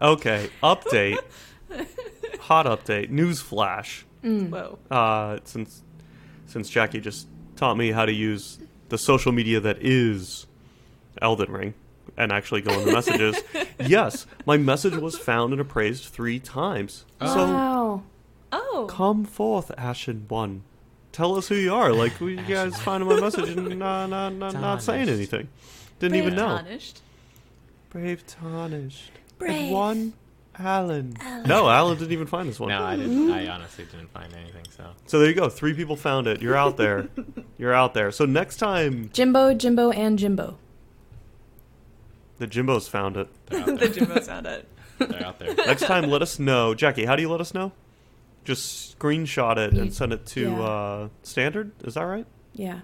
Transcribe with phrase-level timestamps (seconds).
[0.00, 1.18] Okay, update.
[2.40, 3.10] Hot update.
[3.10, 4.04] News flash.
[4.22, 4.78] Whoa.
[4.90, 5.82] Uh, since
[6.46, 7.26] since Jackie just
[7.56, 10.46] taught me how to use the social media that is
[11.20, 11.74] Elden Ring
[12.16, 13.36] and actually go in the messages.
[13.80, 17.04] yes, my message was found and appraised three times.
[17.20, 18.02] So Wow.
[18.52, 18.86] Oh.
[18.88, 20.62] come forth, Ashen One.
[21.12, 21.92] Tell us who you are.
[21.92, 25.48] Like we you guys finding my message and not not not, not saying anything.
[25.98, 26.48] Didn't even know.
[26.58, 27.00] Tarnished.
[27.90, 29.10] Brave tarnished.
[29.38, 29.52] Brave.
[29.64, 30.12] And one
[30.58, 31.16] Alan.
[31.46, 32.70] No, Alan didn't even find this one.
[32.70, 33.30] No, I didn't.
[33.30, 34.64] I honestly didn't find anything.
[34.76, 35.48] So So there you go.
[35.50, 36.40] Three people found it.
[36.40, 37.08] You're out there.
[37.58, 38.10] You're out there.
[38.10, 40.56] So next time Jimbo, Jimbo, and Jimbo.
[42.38, 43.28] the Jimbos found it.
[43.46, 43.88] they're out the there.
[43.88, 44.68] Jimbo sound it.
[44.98, 45.54] they're out there.
[45.66, 46.74] Next time, let us know.
[46.74, 47.72] Jackie, how do you let us know?
[48.46, 50.58] Just screenshot it You- and send it to yeah.
[50.60, 51.72] uh, standard.
[51.84, 52.24] Is that right?
[52.54, 52.80] Yeah.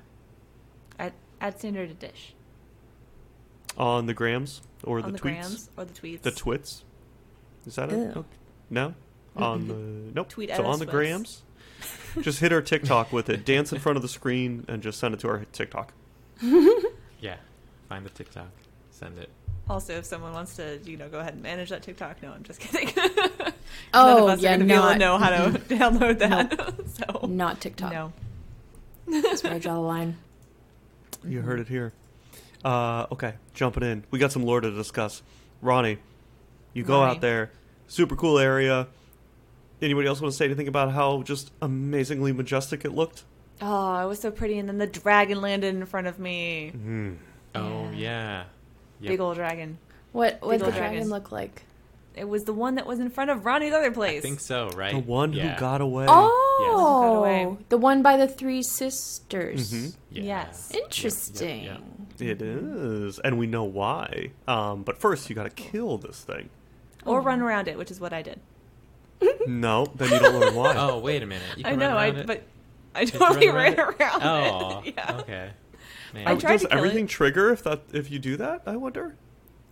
[0.99, 2.33] At, at standard Edish.
[3.79, 5.23] On the grams or the on the tweets?
[5.23, 6.23] grams or the tweets.
[6.23, 6.85] The twits.
[7.67, 7.97] Is that it?
[8.17, 8.25] Ew.
[8.71, 8.95] No?
[9.37, 9.45] No?
[9.45, 9.75] On the
[10.15, 10.29] nope.
[10.29, 10.91] Tweet so on the twits.
[10.91, 11.43] grams.
[12.21, 13.45] just hit our TikTok with it.
[13.45, 15.93] Dance in front of the screen and just send it to our TikTok.
[17.21, 17.37] Yeah,
[17.89, 18.49] find the TikTok,
[18.91, 19.29] send it.
[19.71, 22.43] Also, if someone wants to, you know, go ahead and manage that TikTok, no, I'm
[22.43, 22.93] just kidding.
[22.97, 23.53] None
[23.95, 26.75] Oh, of us yeah, are going to be able to know how to download that.
[27.21, 27.93] so Not TikTok.
[27.93, 28.13] no.
[29.07, 30.17] That's where I draw the line.
[31.25, 31.93] You heard it here.
[32.65, 34.05] Uh, okay, jumping in.
[34.11, 35.23] We got some lore to discuss.
[35.63, 35.99] Ranni,
[36.73, 37.09] you go Ranni.
[37.11, 37.51] out there.
[37.89, 38.89] Super cool area.
[39.81, 43.25] Anybody else want to say anything about how just amazingly majestic it looked?
[43.61, 46.73] Oh, it was so pretty, and then the dragon landed in front of me.
[46.77, 47.17] Mm.
[47.55, 48.45] Oh yeah.
[49.01, 49.11] Yep.
[49.11, 49.79] Big old dragon.
[50.13, 51.11] What what Big the dragon dragon.
[51.11, 51.63] look like?
[52.15, 54.19] It was the one that was in front of Ranni's other place.
[54.19, 54.93] I think so, right?
[54.93, 55.55] The one yeah.
[55.55, 56.05] who got away.
[56.09, 57.57] Oh, Got away.
[57.71, 59.73] the one by the three sisters.
[59.73, 59.95] Mhm.
[60.11, 60.23] Yeah.
[60.23, 60.71] Yes.
[60.73, 61.65] Yep, yep, Interesting.
[61.65, 61.81] yep.
[62.19, 64.31] It is, and we know why.
[64.47, 66.51] Um, but first, you got to kill this thing.
[67.07, 68.41] Or run around it, which is what I did.
[69.47, 70.75] No, then you don't learn why.
[70.77, 71.43] Oh wait a minute.
[71.57, 72.27] You I know, run I it?
[72.27, 72.43] but
[72.95, 74.95] I you totally run ran around around Oh, it.
[74.97, 75.17] Yeah.
[75.21, 75.51] okay.
[76.15, 76.29] Man.
[76.29, 77.11] I Oh, tried Does to everything it.
[77.11, 78.63] trigger if that if you do that?
[78.67, 79.17] I wonder.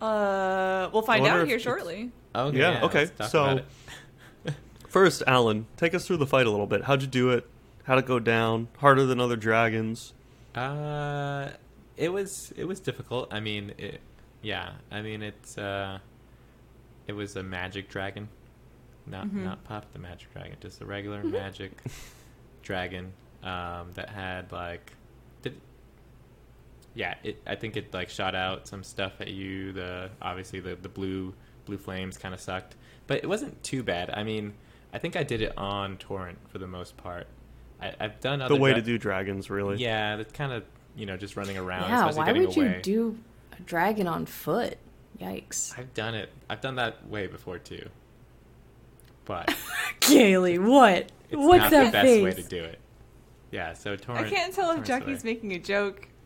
[0.01, 2.11] Uh, we'll find out if here it's- shortly.
[2.35, 4.53] Okay, Yeah, yeah, okay, let's talk so-
[4.89, 6.85] First, Alan, take us through the fight a little bit.
[6.85, 7.47] How'd you do it?
[7.85, 8.69] How'd it go down?
[8.79, 10.13] Harder than other dragons?
[10.55, 11.51] Uh,
[11.97, 13.33] it was it was difficult.
[13.33, 14.01] I mean, it,
[14.43, 14.73] yeah.
[14.91, 15.99] I mean, it's uh,
[17.07, 18.29] it was a magic dragon,
[19.07, 19.45] not Mhm.
[19.45, 21.73] not Pop the Magic Dragon, just a regular magic
[22.63, 23.13] dragon
[23.45, 24.93] um, that had like,
[25.43, 25.55] did
[26.95, 27.15] yeah.
[27.23, 29.73] It I think it like shot out some stuff at you.
[29.73, 31.33] The obviously the the blue
[31.71, 32.75] blue flames kind of sucked,
[33.07, 34.11] but it wasn't too bad.
[34.11, 34.55] I mean,
[34.93, 37.29] I think I did it on torrent for the most part.
[37.81, 39.77] I, I've done other The way dra- to do dragons, really.
[39.79, 40.65] yeah, that's kind of
[40.97, 41.89] you know just running around.
[41.91, 42.77] Yeah, why would away.
[42.77, 43.19] you do
[43.57, 44.77] a dragon on foot?
[45.21, 45.79] Yikes.
[45.79, 46.31] I've done it.
[46.49, 47.89] I've done that way before too.
[49.25, 49.55] But
[50.01, 50.97] Kaylee, what?
[51.29, 52.25] it's What's not that the best face?
[52.25, 52.79] way to do it.
[53.53, 54.27] Yeah, so torrent.
[54.27, 55.35] I can't tell if Jackie's the way.
[55.35, 56.09] making a joke.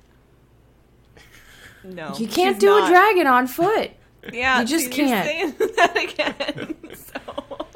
[1.86, 2.88] No, You can't she's do not.
[2.88, 3.90] a dragon on foot.
[4.32, 5.26] Yeah, You just see, you're can't.
[5.26, 6.74] saying that again.
[6.94, 7.66] so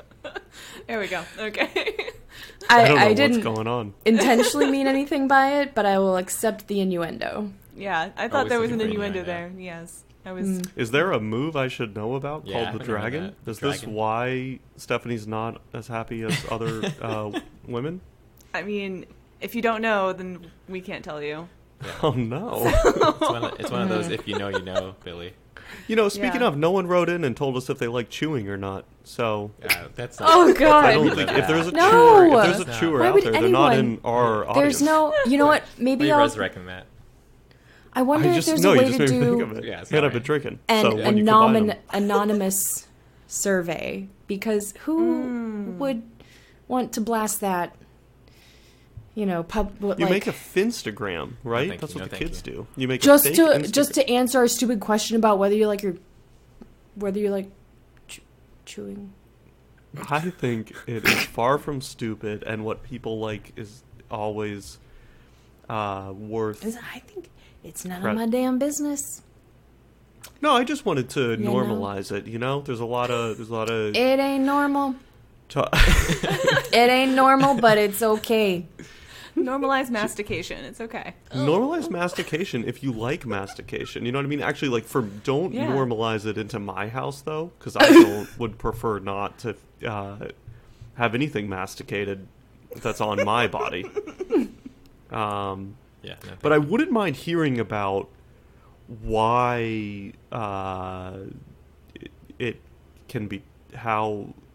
[0.86, 1.22] there we go.
[1.38, 2.10] Okay.
[2.70, 3.94] I, I don't know I what's didn't going on.
[4.04, 7.50] intentionally mean anything by it, but I will accept the innuendo.
[7.76, 9.24] yeah, I thought Always there was an innuendo innuendo.
[9.24, 9.52] there.
[9.58, 10.46] Yes, I was.
[10.46, 10.70] Mm.
[10.76, 13.34] Is there a move I should know about Yeah, called the haven't heard dragon?
[13.44, 13.50] that.
[13.50, 18.00] Is this why Stephanie's not as happy as other uh, women?
[18.54, 19.06] I mean,
[19.40, 21.48] if you don't know, then we can't tell you.
[22.02, 22.62] Oh no!
[22.66, 25.32] It's one, of, it's one of those if you know you know, Billy.
[25.86, 26.48] You know, speaking Yeah.
[26.48, 28.84] of, no one wrote in and told us if they like chewing or not.
[29.04, 31.06] So Uh, that's not, Oh god, I god.
[31.06, 31.90] don't think if there's a No!
[31.90, 34.78] chewer, if there's a That's chewer out would there, they're not in our audience.
[34.78, 35.64] There's no you know what?
[35.78, 36.86] Maybe we I'll resurrecting that.
[37.94, 39.42] I wonder I if there's no, a you way just to made me think do
[39.44, 39.64] of it.
[39.64, 40.04] Yeah, Man, sorry.
[40.04, 40.58] I've been drinking.
[40.68, 42.86] an so when you combine anonymous
[43.26, 45.78] survey because who Mm.
[45.78, 46.02] would
[46.68, 47.74] want to blast that?
[49.18, 49.72] You know, pub.
[49.80, 51.68] What, you like, make a Finstagram, right?
[51.68, 52.02] thank That's you.
[52.02, 52.52] what No, the kids you.
[52.52, 52.66] do.
[52.76, 53.72] You make just a to Instagram.
[53.72, 55.94] just to answer our stupid question about whether you like your
[56.94, 57.50] whether you like
[58.06, 58.20] ch-
[58.64, 59.12] chewing.
[60.08, 64.78] I think it is far from stupid, and what people like is always
[65.68, 66.64] uh, worth.
[66.94, 67.28] I think
[67.64, 68.12] it's none Right.
[68.12, 69.22] of my damn business.
[70.40, 71.54] No, I just wanted to know?
[71.54, 72.26] normalize it.
[72.28, 73.96] You know, there's a lot of there's a lot of.
[73.96, 74.94] It ain't normal.
[76.70, 78.66] It ain't normal, but it's okay.
[79.44, 80.64] Normalize mastication.
[80.64, 81.14] It's okay.
[81.32, 84.04] normalize mastication if you like mastication.
[84.06, 84.42] You know what I mean?
[84.42, 85.66] Actually, like for don't Yeah.
[85.68, 89.56] normalize it into my house though, because I don't, would prefer not to
[89.86, 90.28] uh,
[90.94, 92.26] have anything masticated
[92.82, 93.84] that's on my body.
[95.10, 98.08] Um, Yeah, no, but I wouldn't mind hearing about
[99.02, 101.18] why uh,
[101.94, 102.60] it, it
[103.08, 103.42] can be
[103.74, 104.47] how the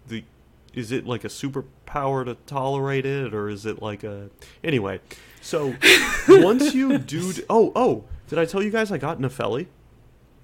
[0.73, 4.29] is it like a superpower to tolerate it or is it like a
[4.63, 4.99] anyway
[5.41, 5.75] so
[6.27, 9.67] once you do d- oh oh did i tell you guys i got nefeli?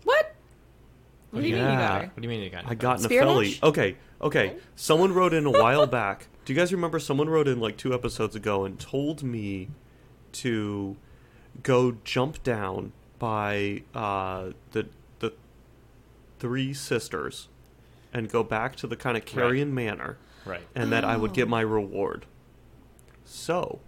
[0.03, 0.35] What?
[1.31, 2.07] What do you mean you got her?
[2.07, 2.65] What do you mean you got?
[2.67, 3.61] i got Spear nefeli.
[3.63, 4.57] Okay okay.
[4.75, 6.27] Someone wrote in a while back.
[6.45, 9.69] Do you guys remember someone wrote in like two episodes ago and told me
[10.33, 10.97] to
[11.61, 14.87] go jump down by uh the
[15.19, 15.33] the
[16.39, 17.49] three sisters
[18.13, 20.61] and go back to the kind of Caria Manor Right.
[20.75, 21.49] and that I would get Oh.
[21.49, 22.25] my reward.
[23.25, 23.79] So,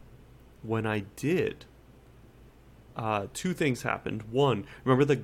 [0.62, 1.66] when I did,
[2.96, 4.24] uh, two things happened.
[4.32, 5.24] One, remember the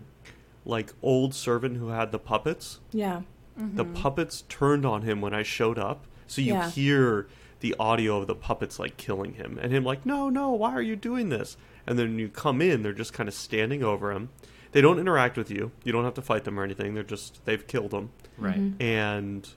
[0.65, 2.79] like old servant who had the puppets?
[2.91, 3.21] Yeah.
[3.55, 6.69] The puppets turned on him when I showed up, so you Yeah.
[6.69, 7.27] hear
[7.61, 10.81] the audio of the puppets like killing him, and him like, "No, no, why are
[10.81, 11.57] you doing this?"
[11.87, 14.29] And then you come in, they're just kind of standing over him.
[14.77, 15.71] They don't interact with you.
[15.83, 16.93] You don't have to fight them or anything.
[16.93, 18.59] They're just they've killed him Right.
[18.77, 18.79] Mhm.
[18.79, 19.49] and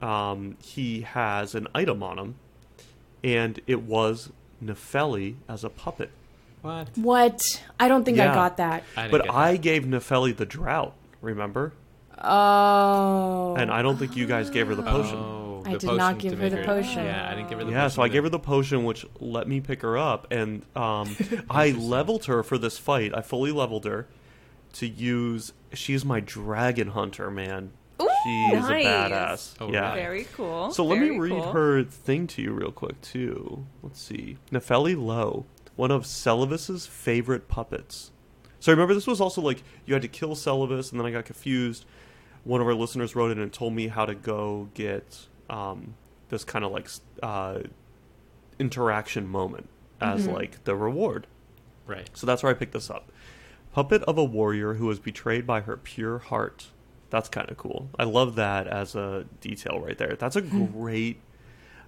[0.00, 2.34] um, he has an item on him,
[3.24, 4.30] and it was
[4.64, 6.10] Nefeli as a puppet.
[6.62, 6.90] What?
[6.94, 7.40] What?
[7.80, 8.30] I don't think Yeah.
[8.30, 8.84] I got that.
[8.96, 9.62] I But get I that.
[9.62, 11.72] gave Nefeli the drought, remember?
[12.22, 13.56] Oh.
[13.56, 15.16] And I don't think you guys gave her the potion.
[15.18, 17.04] Oh, I the did not give to her the make potion.
[17.04, 17.84] Yeah, I didn't give her the yeah, potion.
[17.84, 21.16] Yeah, so I gave her the potion, which let me pick her up, and um,
[21.50, 23.16] I leveled her for this fight.
[23.16, 24.08] I fully leveled her
[24.74, 25.52] to use.
[25.72, 27.72] She's my dragon hunter, man.
[28.02, 28.84] Ooh, She's nice.
[28.84, 29.54] a badass.
[29.60, 29.94] Oh, yeah.
[29.94, 30.72] Very cool.
[30.72, 31.52] So let me read cool.
[31.52, 33.66] her thing to you real quick too.
[33.82, 34.38] Let's see.
[34.50, 35.44] Nefeli Loux,
[35.76, 38.10] one of Seluvis's favorite puppets.
[38.58, 41.24] So remember this was also like you had to kill Seluvis and then I got
[41.24, 41.84] confused.
[42.44, 45.94] One of our listeners wrote in and told me how to go get um,
[46.28, 46.88] this kind of like
[47.22, 47.60] uh,
[48.58, 49.68] interaction moment
[50.00, 50.32] as Mhm.
[50.32, 51.26] like the reward.
[51.86, 52.08] Right.
[52.14, 53.10] So that's where I picked this up.
[53.72, 56.68] Puppet of a warrior who was betrayed by her pure heart.
[57.10, 57.90] That's kind of cool.
[57.98, 60.16] I love that as a detail right there.
[60.16, 61.20] That's a great.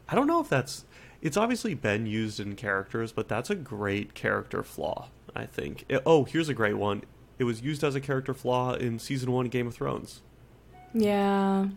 [0.09, 0.85] I don't know if that's.
[1.23, 5.09] It's obviously been used in characters, but that's a great character flaw.
[5.35, 5.85] I think.
[5.89, 7.03] It- oh, here's a great one.
[7.39, 10.23] It was used as a character flaw in season one Game of Thrones.
[10.95, 11.69] Yeah.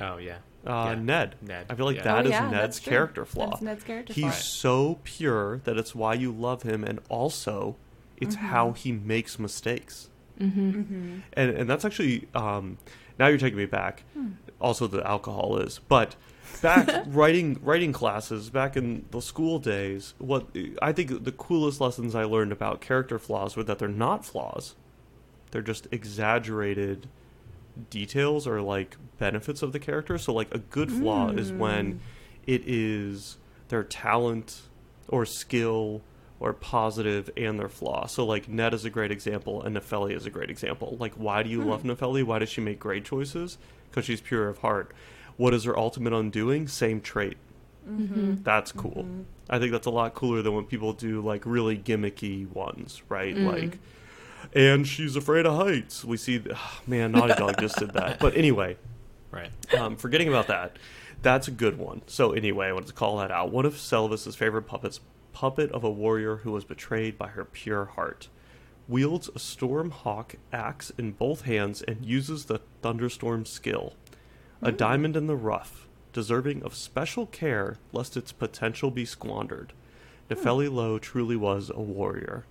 [0.00, 0.38] Oh yeah.
[0.66, 0.94] Uh, Yeah.
[0.94, 1.34] Ned.
[1.42, 1.66] Ned.
[1.68, 2.02] I feel like yeah.
[2.02, 3.50] that oh, is yeah, Ned's character flaw.
[3.50, 4.30] That's Ned's character He's flaw.
[4.32, 7.76] so pure that it's why you love him, and also
[8.16, 10.08] it's how he makes mistakes.
[10.40, 10.70] Mm-hmm.
[10.70, 11.18] Mm-hmm.
[11.34, 12.78] and and that's actually um,
[13.18, 14.02] now you're taking me back.
[14.60, 16.16] Also, the alcohol is, but
[16.62, 20.14] back writing writing classes back in the school days.
[20.18, 20.48] What
[20.82, 24.74] I think the coolest lessons I learned about character flaws were that they're not flaws;
[25.50, 27.08] they're just exaggerated
[27.90, 30.18] details or like benefits of the character.
[30.18, 32.00] So, like a good flaw is when
[32.46, 33.38] it is
[33.68, 34.62] their talent
[35.08, 36.02] or skill
[36.40, 38.06] or positive and their flaw.
[38.06, 40.96] So like Ned is a great example and Nefeli is a great example.
[41.00, 42.22] Like why do you love Nefeli?
[42.22, 43.56] Why does she make great choices?
[43.88, 44.92] Because she's pure of heart.
[45.36, 46.68] What is her ultimate undoing?
[46.68, 47.36] Same trait.
[47.88, 48.42] Mm-hmm.
[48.42, 49.06] That's cool.
[49.48, 53.34] I think that's a lot cooler than when people do like really gimmicky ones, right?
[53.34, 53.52] Mm.
[53.52, 53.78] Like
[54.52, 56.04] and she's afraid of heights.
[56.04, 56.42] We see,
[56.86, 58.18] man, Naughty Dog just did that.
[58.18, 58.76] But anyway,
[59.30, 59.50] Right.
[59.76, 60.76] um, forgetting about that,
[61.22, 62.02] that's a good one.
[62.06, 63.50] So anyway, I wanted to call that out.
[63.50, 65.00] One of Seluvis's favorite puppets,
[65.32, 68.28] puppet of a warrior who was betrayed by her pure heart,
[68.86, 73.94] wields a storm hawk axe in both hands and uses the thunderstorm skill.
[74.62, 79.72] A diamond in the rough, deserving of special care lest its potential be squandered.
[80.30, 82.44] Nefeli Loux truly was a warrior.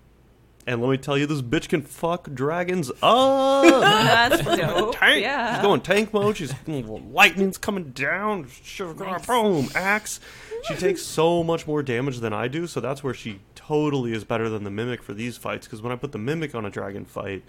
[0.66, 3.64] And let me tell you, this bitch can fuck dragons up.
[3.82, 4.96] That's dope.
[4.98, 5.22] tank.
[5.22, 5.56] Yeah.
[5.56, 6.38] She's going tank mode.
[6.38, 8.48] She's lightning's coming down.
[8.64, 10.22] She's going Boom, axe.
[10.68, 14.24] She takes so much more damage than I do, so that's where she totally is
[14.24, 15.68] better than the mimic for these fights.
[15.68, 17.44] Because when I put the mimic on a dragon fight,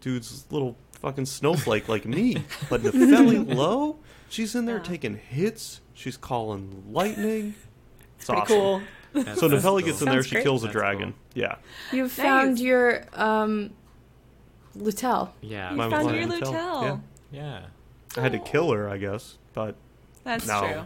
[0.00, 2.44] dude's a little fucking snowflake like me.
[2.70, 3.96] But Nefeli Loux,
[4.28, 5.80] she's in there taking hits.
[5.94, 7.54] She's calling lightning.
[8.16, 8.56] It's Pretty awesome.
[8.56, 8.82] cool.
[9.12, 9.80] That's- So that's Nefeli cool.
[9.82, 10.14] gets in there.
[10.14, 10.44] Sounds She great.
[10.44, 11.14] kills a That's dragon.
[11.34, 11.56] Yeah.
[11.92, 13.70] You found your um,
[14.76, 15.30] Lutel.
[15.40, 15.70] Yeah.
[15.70, 17.00] You My- found your Lutel, Lutel.
[17.30, 17.40] yeah.
[17.40, 17.60] Yeah.
[18.16, 19.38] I had to kill her, I guess.
[19.52, 19.76] But
[20.24, 20.60] That's No.
[20.60, 20.82] true.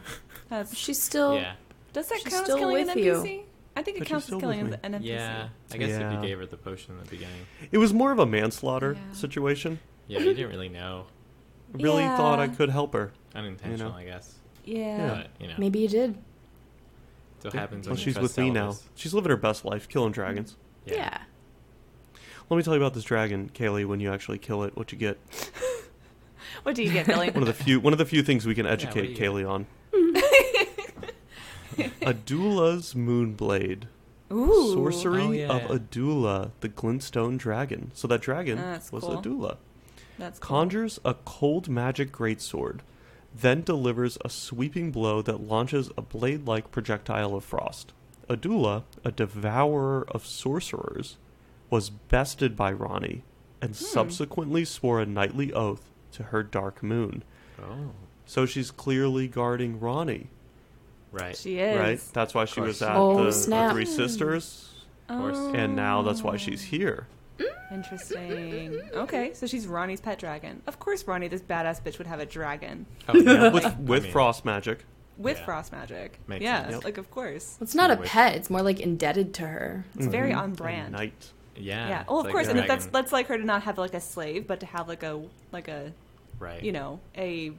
[0.48, 1.34] That's She's still.
[1.36, 1.54] Yeah.
[1.92, 3.12] does that She's count as still killing an with you.
[3.14, 3.42] NPC?
[3.76, 5.04] I think it But she's counts still as killing with an NPC.
[5.06, 5.48] Yeah.
[5.72, 6.20] I guess if Yeah.
[6.20, 7.46] you gave her the potion in the beginning.
[7.70, 9.12] it was more of a manslaughter Yeah.
[9.12, 9.78] situation.
[10.08, 11.06] Yeah, you didn't really know.
[11.72, 12.16] Really Yeah.
[12.16, 13.12] thought I could help her.
[13.34, 13.98] Unintentional, You know.
[13.98, 14.34] I guess.
[14.64, 15.08] Yeah.
[15.08, 15.54] But, you know.
[15.58, 16.16] Maybe you did.
[17.40, 18.70] So happens Well, she's trust with me now.
[18.70, 18.82] Elvis.
[18.94, 20.56] She's living her best life, killing dragons.
[20.84, 21.18] Yeah.
[22.48, 23.86] Let me tell you about this dragon, Kaylee.
[23.86, 25.18] When you actually kill it, what you get?
[26.62, 27.30] What do you get, Billy?
[27.30, 29.48] One of the few, one of the few things we can educate do you Kaylee
[29.48, 29.66] on.
[32.02, 33.84] Adula's Moonblade.
[34.32, 34.72] Ooh.
[34.72, 35.76] Sorcery Oh, yeah, of yeah.
[35.76, 37.92] Adula, the Glintstone dragon.
[37.94, 39.22] So that dragon ah, That's was cool.
[39.22, 39.56] Adula.
[40.18, 40.56] That's cool.
[40.56, 42.80] conjures a cold magic greatsword,
[43.40, 47.92] then delivers a sweeping blow that launches a blade like projectile of frost.
[48.28, 51.16] Adula, a devourer of sorcerers,
[51.70, 53.22] was bested by Ranni
[53.60, 57.22] and subsequently swore a knightly oath to her dark moon.
[57.60, 57.90] Oh,
[58.24, 60.26] So she's clearly guarding Ranni.
[61.12, 61.36] right.
[61.36, 61.78] She is.
[61.78, 62.00] right?
[62.12, 63.70] That's why she was at Oh, the, the.
[63.72, 64.70] Three Sisters,
[65.08, 65.36] course.
[65.38, 65.54] Oh.
[65.54, 66.66] and now that's why she's Oh.
[66.76, 67.06] here.
[67.72, 68.80] Interesting.
[68.94, 70.62] Okay, so she's Ranni's pet dragon.
[70.66, 73.48] Of course, Ranni, this badass bitch, would have a dragon Oh, yeah.
[73.52, 74.84] with I with mean, frost magic.
[75.18, 75.44] with Yeah.
[75.44, 76.18] frost magic.
[76.26, 76.72] Makes yeah, sense.
[76.76, 76.84] Yep.
[76.84, 77.56] like of course.
[77.60, 78.36] It's not a Which- pet.
[78.36, 79.84] It's more like indebted to her.
[79.96, 80.38] It's very Mhm.
[80.38, 80.92] on A brand.
[80.92, 81.32] knight.
[81.56, 81.88] Yeah.
[81.88, 82.04] Yeah.
[82.08, 82.90] Well, of like course, and that's dragon.
[82.92, 85.68] that's like her to not have like a slave, but to have like a like
[85.68, 85.92] a
[86.38, 86.62] right.
[86.62, 87.52] you know a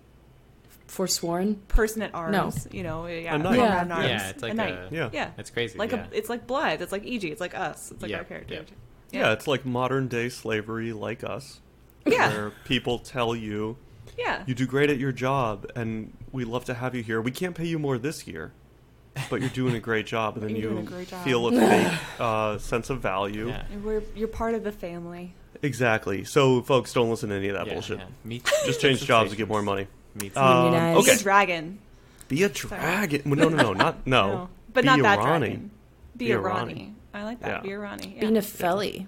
[0.88, 1.56] Forsworn.
[1.68, 2.68] person at arms.
[2.72, 3.44] You know, yeah, A knight.
[3.44, 3.82] comrade Yeah.
[3.82, 4.08] at arms.
[4.08, 4.80] Yeah, it's like a knight.
[4.92, 5.10] Yeah.
[5.12, 5.78] yeah, It's crazy.
[5.78, 6.06] like yeah.
[6.12, 6.82] a it's like blood.
[6.82, 7.26] It's like EG.
[7.26, 7.92] It's like us.
[7.92, 8.54] It's like Yeah, our character.
[8.54, 8.62] yeah.
[9.12, 9.32] Yeah.
[9.32, 11.60] it's like modern day slavery, like us.
[12.06, 12.30] Yeah.
[12.30, 13.76] where people tell you
[14.18, 14.44] Yeah.
[14.46, 17.20] you do great at your job, and we love to have you here.
[17.22, 18.54] We can't pay you more this year,
[19.30, 21.24] but you're doing a great job, and then You're you a job.
[21.26, 23.50] feel a fake uh, sense of value.
[23.50, 23.64] yeah.
[23.74, 25.34] And We're you're part of the family.
[25.62, 26.24] Exactly.
[26.24, 27.98] So, folks, don't listen to any of that Yeah, bullshit.
[28.00, 28.06] yeah.
[28.24, 29.88] Meet- Just change jobs to get more money.
[30.16, 30.96] Meet- Um, Unionize.
[30.96, 31.80] Be okay, a dragon.
[32.30, 33.22] be a dragon.
[33.26, 34.50] Well, No, no, no, not no.
[34.74, 35.26] but Be not that Ranni.
[35.40, 35.72] dragon.
[36.16, 36.74] Be, Be a a Ranni.
[36.74, 36.94] Ranni.
[37.28, 37.48] I like that.
[37.48, 37.62] Yeah.
[37.62, 38.16] Be a Ranni.
[38.16, 38.22] Yeah.
[38.22, 39.08] Be Nefeli.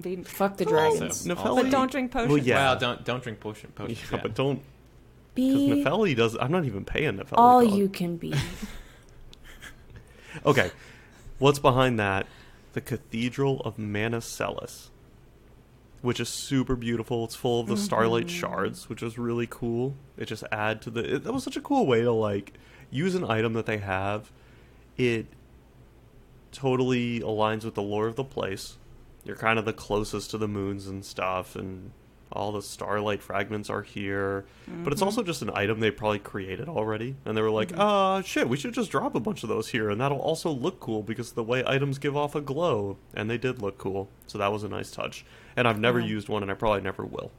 [0.00, 1.20] Be- Fuck the dragons.
[1.20, 2.30] So- Nefeli- but don't drink potions.
[2.30, 2.56] Well, yeah.
[2.56, 4.00] Well, don't don't drink potion potions.
[4.10, 4.62] Yeah, but don't
[5.34, 6.36] because Nefeli does.
[6.40, 7.34] I'm not even paying Nefeli.
[7.34, 7.76] all dog.
[7.76, 8.34] you can be.
[10.44, 10.70] Okay,
[11.38, 12.26] what's behind that?
[12.74, 14.90] The Cathedral of Manus Celes,
[16.02, 17.24] which is super beautiful.
[17.24, 18.40] It's full of the starlight mm-hmm.
[18.40, 19.94] shards, which is really cool.
[20.18, 21.14] It just add to the.
[21.14, 22.52] It, that was such a cool way to like
[22.90, 24.30] use an item that they have.
[24.98, 25.26] It
[26.56, 28.78] totally aligns with the lore of the place.
[29.24, 31.90] You're kind of the closest to the moons and stuff, and
[32.32, 34.44] all the starlight fragments are here.
[34.84, 38.20] But it's also just an item they probably created already, and they were like, "Ah,
[38.22, 41.02] shit, we should just drop a bunch of those here, and that'll also look cool
[41.02, 44.08] because the way items give off a glow, and they did look cool.
[44.26, 45.24] So that was a nice touch.
[45.56, 46.06] And I've never Yeah.
[46.06, 47.30] used one, and I probably never will.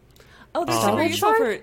[0.55, 1.57] Oh, they're Um, super Starlight useful for.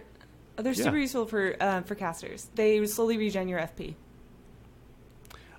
[0.59, 0.85] oh, They're Yeah.
[0.85, 2.49] super useful for um, for casters.
[2.55, 3.95] They slowly regen your FP.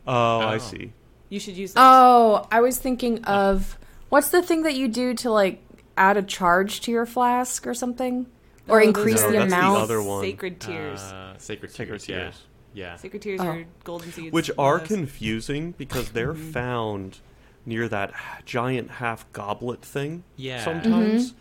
[0.07, 0.57] Oh, I Oh.
[0.59, 0.93] see.
[1.29, 1.83] You should use those.
[1.83, 3.77] Oh, I was thinking of
[4.09, 5.61] what's the thing that you do to like
[5.97, 8.27] add a charge to your flask or something,
[8.67, 9.77] or Oh, those increase No, the that's the amount.
[9.81, 10.21] other one.
[10.21, 10.99] Sacred tears.
[10.99, 12.09] Uh, sacred Sacred tears.
[12.09, 12.15] Yeah.
[12.23, 12.41] tears.
[12.73, 12.95] Yeah.
[12.97, 13.47] Sacred tears Oh.
[13.47, 14.33] are golden seeds.
[14.33, 14.87] Which are Those.
[14.87, 16.51] confusing because they're Mm-hmm.
[16.51, 17.19] found
[17.65, 20.63] near that h- giant half goblet thing Yeah.
[20.63, 21.33] sometimes.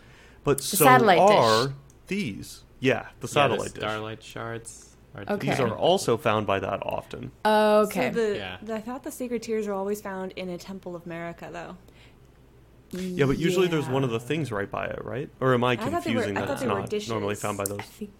[0.43, 1.37] But so satellite dish.
[1.37, 1.73] are
[2.07, 2.63] these.
[2.79, 3.89] Yeah, the Yeah, satellite the dish.
[3.89, 4.94] starlight shards.
[5.15, 5.49] Are Okay.
[5.51, 7.31] These are also found by that often.
[7.45, 8.11] Oh, okay.
[8.11, 8.57] So the, Yeah.
[8.61, 11.77] the- I thought the sacred tears are always found in a temple of America, though.
[12.91, 15.29] Yeah, but usually there's one of the things right by it, right?
[15.41, 17.09] Or am I thought they were- confusing I that thought it's they were not dishes.
[17.09, 17.79] normally found by those?
[17.79, 18.11] I think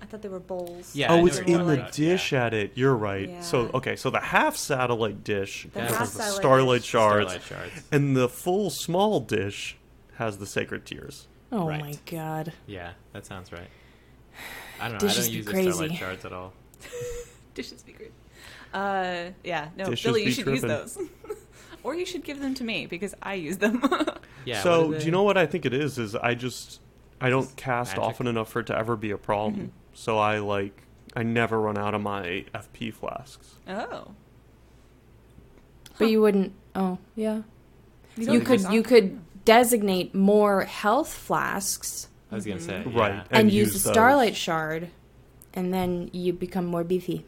[0.00, 0.94] I thought they were bowls.
[0.94, 2.44] Yeah, oh, it's in the about, dish yeah.
[2.46, 2.72] at it.
[2.74, 3.42] You're right.
[3.42, 6.90] So okay, so the half satellite dish The has half the starlight dish.
[6.90, 7.86] shards, Starlight shards.
[7.90, 9.76] and the full small dish
[10.16, 11.26] has the sacred tears.
[11.50, 11.80] Oh Right.
[11.80, 12.52] my god.
[12.66, 13.68] Yeah, that sounds right.
[14.80, 14.98] I don't know.
[15.08, 15.70] Dishes I don't be use the crazy.
[15.72, 16.52] starlight shards at all.
[17.54, 18.12] Dishes be great.
[18.72, 20.98] Uh, yeah, no, Dishes Billy, you be should use those.
[21.84, 23.82] or you should give them to me because I use them.
[24.46, 24.62] Yeah.
[24.62, 25.96] so do you know what I think it is?
[25.98, 26.82] Is I just
[27.18, 28.04] I don't Just cast magic.
[28.04, 29.54] often enough for it to ever be a problem.
[29.54, 29.66] Mm-hmm.
[29.94, 30.82] So I like
[31.16, 33.54] I never run out of my FP flasks.
[33.66, 34.08] oh.
[35.98, 36.52] But you wouldn't.
[36.74, 37.40] Oh, yeah.
[38.18, 42.90] You, You could you could designate more health flasks I was gonna say Mm-hmm.
[42.90, 43.00] yeah.
[43.00, 43.12] Right.
[43.12, 43.94] and, And use, use the those.
[43.94, 44.88] starlight shard,
[45.54, 47.24] and then you become more beefy.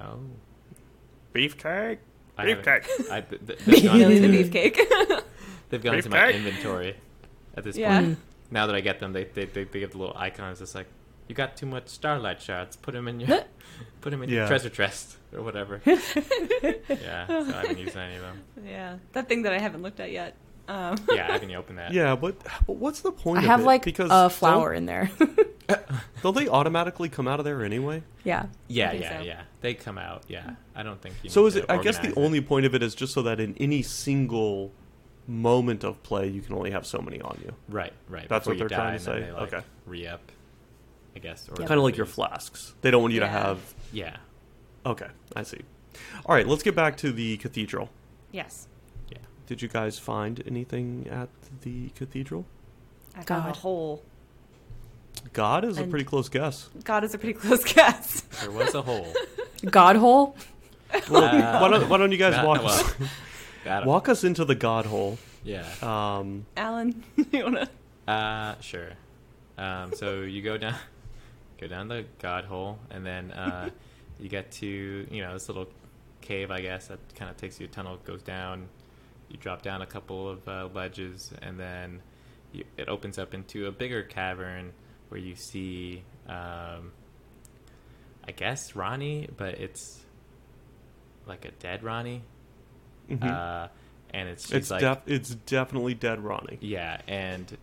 [0.00, 0.18] Oh.
[1.34, 1.98] Beefcake.
[2.38, 3.10] I haven't- Beefcake.
[3.10, 5.22] I, th- th- they've gone Billy's the into, beefcake.
[5.70, 6.96] they've gone into my inventory
[7.56, 8.00] at this Yeah.
[8.00, 8.18] point.
[8.50, 10.60] Now that I get them, they they, they, they give the little icons.
[10.60, 10.86] It's like
[11.28, 12.76] you got too much starlight shards.
[12.76, 13.42] Put them in your
[14.00, 14.36] put them in Yeah.
[14.40, 15.80] your treasure chest or whatever.
[15.84, 15.96] yeah.
[17.26, 18.42] So I haven't used any of them.
[18.64, 20.36] yeah, that thing that I haven't looked at yet.
[20.68, 21.92] Um, Yeah, I haven't opened that.
[21.92, 23.64] Yeah, but, but what's the point I of have it?
[23.64, 25.10] like because a flower in there.
[25.18, 25.38] Don't,
[26.22, 28.02] don't they automatically come out of there anyway?
[28.24, 28.46] yeah.
[28.68, 29.24] Yeah, yeah, so.
[29.24, 29.42] yeah.
[29.60, 30.24] They come out.
[30.28, 31.30] Yeah, I don't think you.
[31.30, 31.70] So need is to it?
[31.70, 32.14] I guess the it.
[32.16, 34.72] only point of it is just so that in any single
[35.28, 37.52] moment of play, you can only have so many on you.
[37.68, 38.28] right, right.
[38.28, 39.20] That's before what they're trying to say?
[39.22, 39.64] They, like, Okay.
[39.86, 40.20] re up.
[41.16, 41.48] I guess.
[41.48, 41.68] Or Yep.
[41.68, 42.74] Kind of like your flasks.
[42.82, 43.58] They don't want you to have.
[43.92, 44.16] Yeah,
[44.84, 45.60] Okay, I see.
[46.26, 47.88] All right, let's get back to the cathedral.
[48.30, 48.75] yes, yeah.
[49.46, 51.28] Did you guys find anything at
[51.62, 52.46] the cathedral?
[53.14, 53.56] I found a God.
[53.56, 54.02] hole.
[55.32, 56.68] God is a pretty close guess.
[56.84, 58.20] God is a pretty close guess.
[58.40, 59.12] There was a hole.
[59.70, 60.36] God hole.
[61.10, 62.94] Well, Uh, why, don't, why don't you guys walk us,
[63.84, 65.18] walk us into the God hole?
[65.42, 65.66] Yeah.
[65.82, 67.68] Um, Alan, you wanna?
[68.06, 68.90] Uh, sure.
[69.58, 70.76] Um, so you go down,
[71.60, 73.70] go down the god hole, and then uh,
[74.20, 75.66] you get to you know this little
[76.20, 78.68] cave, I guess that kind of takes you a tunnel, goes down.
[79.28, 82.00] You drop down a couple of uh, ledges, and then
[82.52, 84.72] you, it opens up into a bigger cavern
[85.08, 86.92] where you see, um,
[88.26, 90.00] I guess Ranni, but it's
[91.26, 92.20] like a dead Ranni,
[93.10, 93.24] Mhm.
[93.24, 93.68] uh,
[94.10, 97.56] and it's it's like def- it's definitely dead Ranni yeah, and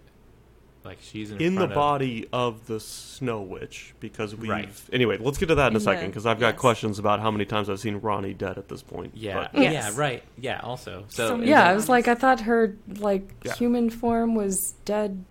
[0.86, 4.70] like she's in, in the of- body of the Snow Witch because we've Right.
[4.92, 5.18] anyway.
[5.18, 6.60] Let's get to that in a In second because I've got yes.
[6.60, 9.12] questions about how many times I've seen Ranni dead at this point.
[9.16, 9.74] Yeah, but- Yes.
[9.74, 10.60] yeah, right, yeah.
[10.62, 11.76] Also, so, So Yeah, I times.
[11.76, 13.54] was like, I thought her like Yeah.
[13.54, 15.24] human form was dead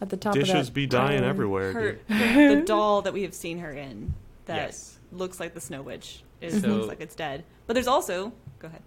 [0.00, 1.24] at the top of dishes that be dying island.
[1.26, 1.72] everywhere.
[1.72, 2.00] her dude.
[2.08, 4.14] the, the doll that we have seen her in
[4.46, 4.98] that Yes.
[5.12, 7.44] looks like the Snow Witch is So- looks like it's dead.
[7.66, 8.82] But there's also go ahead.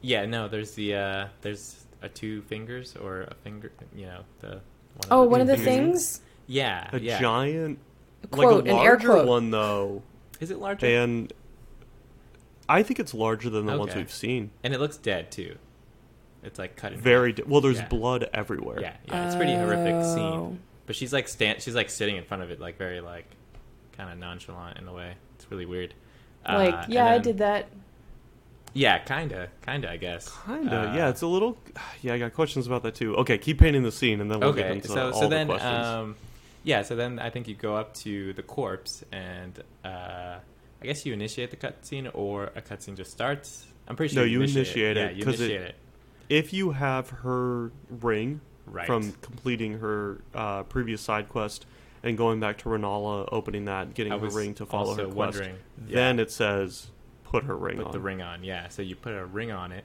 [0.00, 4.60] yeah, no, there's the uh there's a two fingers or a finger, you know, the
[5.08, 6.16] one Oh, the one of the fingers.
[6.16, 6.20] things.
[6.46, 7.20] Yeah, A yeah.
[7.20, 7.78] giant,
[8.30, 9.26] Quote, like a an air larger quote.
[9.28, 10.02] one though,
[10.40, 10.86] Is it larger?
[10.86, 11.32] and
[12.68, 14.50] I think it's larger than the ones we've seen.
[14.62, 15.56] and it looks dead too.
[16.42, 17.60] It's like cut in Very de- well.
[17.60, 17.88] There's Yeah.
[17.88, 18.80] blood everywhere.
[18.80, 20.14] Yeah, yeah, it's a pretty horrific Oh.
[20.14, 20.60] scene.
[20.86, 23.26] But she's like stand, she's like sitting in front of it, like very like
[23.96, 25.14] kind of nonchalant in a way.
[25.36, 25.94] It's really weird.
[26.48, 27.66] Like, Uh, yeah, and I did that.
[28.72, 30.30] Yeah, kinda, kinda, I guess.
[30.46, 30.90] Kinda.
[30.90, 31.58] Uh, yeah, it's a little.
[32.02, 33.16] Yeah, I got questions about that too.
[33.16, 34.76] Okay, keep painting the scene, and then we'll get okay.
[34.76, 35.86] into So, all so the then, questions.
[35.86, 36.16] um,
[36.64, 36.82] yeah.
[36.82, 39.88] So then, I think you go up to the corpse, and uh,
[40.82, 43.66] I guess you initiate the cutscene, or a cutscene just starts.
[43.88, 45.10] I'm pretty No, sure you initiate it.
[45.12, 45.74] Yeah, you 'cause it- initiate it.
[46.28, 48.86] if you have her ring Right.
[48.86, 51.66] from completing her uh, previous side quest
[52.04, 55.56] and going back to Renala, opening that, getting her ring to follow her quest, wondering,
[55.76, 56.86] then it says
[57.30, 57.84] put her ring on.
[57.84, 57.92] put on.
[57.92, 58.44] the ring on.
[58.44, 58.68] Yeah.
[58.68, 59.84] So you put a ring on it,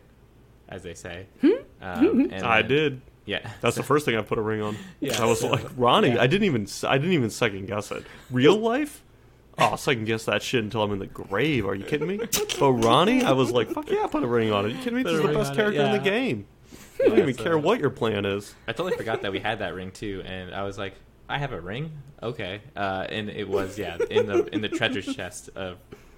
[0.68, 1.28] as they say.
[1.42, 1.50] Hmm?
[1.82, 3.02] Um, and I then- did.
[3.26, 3.50] Yeah.
[3.62, 4.76] That's the first thing I put a ring on.
[5.00, 6.16] Yeah, I was so- like, Ranni.
[6.16, 6.22] yeah.
[6.22, 6.68] I didn't even.
[6.84, 8.04] I didn't even second guess it.
[8.30, 9.02] Real life.
[9.58, 11.66] Oh, second guess that shit until I'm in the grave.
[11.66, 12.18] Are you kidding me?
[12.18, 14.68] But Ranni, I was like, fuck yeah, put a ring on it.
[14.68, 15.04] Are you kidding me?
[15.04, 16.46] Put This is the best on it, character in the game.
[17.00, 18.54] I don't Yeah, even so- care what your plan is.
[18.68, 20.96] I totally forgot that we had that ring too, and I was like,
[21.30, 21.92] I have a ring.
[22.22, 22.62] Okay.
[22.76, 25.78] Uh, and it was yeah in the in the treasure chest of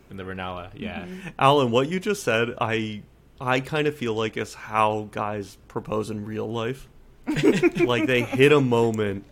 [0.10, 0.70] in the Renala.
[0.76, 1.02] Yeah.
[1.02, 1.30] Mm-hmm.
[1.40, 3.04] Alan, what you just said, I
[3.40, 6.88] I kind of feel like is how guys propose in real life.
[7.80, 9.26] like they hit a moment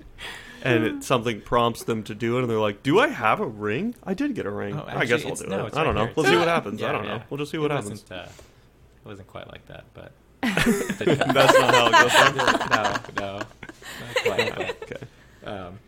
[0.61, 3.47] and it, something prompts them to do it and they're like, "Do I have a
[3.47, 3.95] ring?
[4.03, 4.75] I did get a ring.
[4.75, 5.75] Oh, I guess actually, I'll do no, it.
[5.75, 6.05] I don't right know.
[6.05, 6.13] here.
[6.17, 6.81] Let's see what happens.
[6.81, 7.17] Yeah, I don't yeah.
[7.17, 7.23] know.
[7.29, 10.11] We'll just see what it happens." Wasn't, uh, it wasn't quite like that, but
[10.41, 13.15] That's not how it goes.
[13.17, 14.55] no, no, not quite.
[14.55, 15.07] but, okay.
[15.45, 15.79] Um,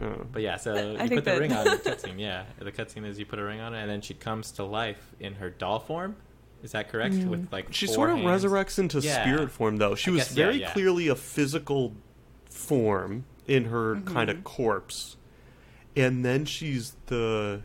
[0.00, 2.18] Uh, but yeah, so you think put the ring on the cutscene.
[2.18, 4.64] Yeah, the cutscene is you put a ring on it, and then she comes to
[4.64, 6.16] life in her doll form.
[6.62, 7.14] Is that correct?
[7.14, 8.44] With like she four sort of hands?
[8.44, 9.22] resurrects into Yeah.
[9.22, 9.94] spirit form though.
[9.94, 10.72] She I was guess, very yeah.
[10.72, 11.94] clearly a physical
[12.50, 15.16] form in her kind of corpse.
[15.96, 17.62] And then she's the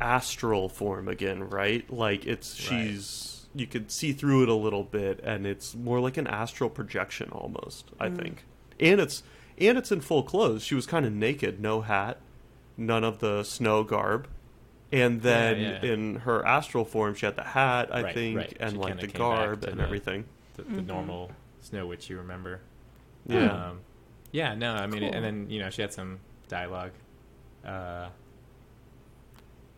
[0.00, 1.88] astral form again, right?
[1.92, 2.86] Like it's Right.
[2.86, 6.70] she's you could see through it a little bit and it's more like an astral
[6.70, 8.44] projection almost, I think.
[8.78, 9.24] And it's
[9.60, 10.62] and it's in full clothes.
[10.64, 12.18] She was kind of naked, no hat,
[12.76, 14.26] none of the snow garb.
[14.92, 15.84] And then yeah.
[15.92, 18.56] in her astral form, she had the hat, I Right, think, right.
[18.58, 20.24] and She like the garb and the- everything.
[20.56, 22.60] the, the normal Snow Witch you remember.
[23.26, 23.68] Yeah.
[23.68, 23.80] Um,
[24.32, 25.12] yeah, no, I mean, Cool.
[25.14, 26.18] and then you know she had some
[26.48, 26.92] dialogue.
[27.64, 28.08] Uh,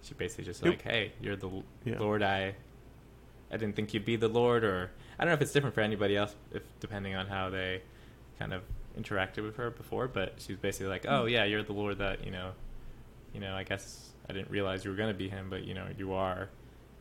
[0.03, 0.71] she basically just Yep.
[0.73, 1.99] like, "Hey, you're the Yeah.
[1.99, 2.23] Lord.
[2.23, 2.55] I,
[3.51, 5.81] I didn't think you'd be the Lord." Or I don't know if it's different for
[5.81, 7.83] anybody else, if depending on how they
[8.39, 8.63] kind of
[8.99, 10.09] interacted with her before.
[10.09, 12.53] But she was basically like, "Oh yeah, you're the Lord that you know,
[13.33, 13.55] you know.
[13.55, 16.49] I guess I didn't realize you were gonna be him, but you know, you are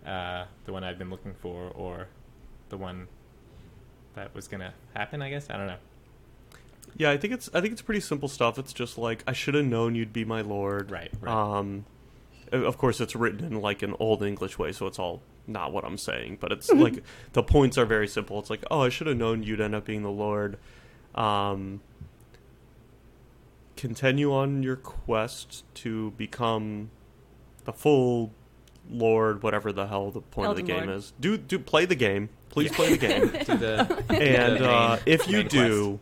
[0.06, 2.08] uh, the one I've been looking for, or
[2.69, 3.08] the one
[4.15, 5.21] that was gonna happen.
[5.21, 5.77] I guess I don't know."
[6.97, 8.58] Yeah, I think it's I think it's pretty simple stuff.
[8.60, 10.91] It's just like I should have known you'd be my lord.
[10.91, 11.34] Right, right.
[11.34, 11.86] Um,
[12.51, 15.86] of course, it's written in like an old English way, so it's all not what
[15.86, 16.38] I'm saying.
[16.39, 18.39] But it's like the points are very simple.
[18.39, 20.58] It's like, oh, I should have known you'd end up being the lord.
[21.15, 21.82] Um,
[23.76, 26.91] continue on your quest to become
[27.65, 28.32] the full
[28.89, 30.97] lord, whatever the hell the point of the game Lord.
[30.97, 31.13] is.
[31.19, 32.30] Do do play the game.
[32.50, 33.32] Please play the game.
[33.45, 36.00] to the and the uh, if you main do,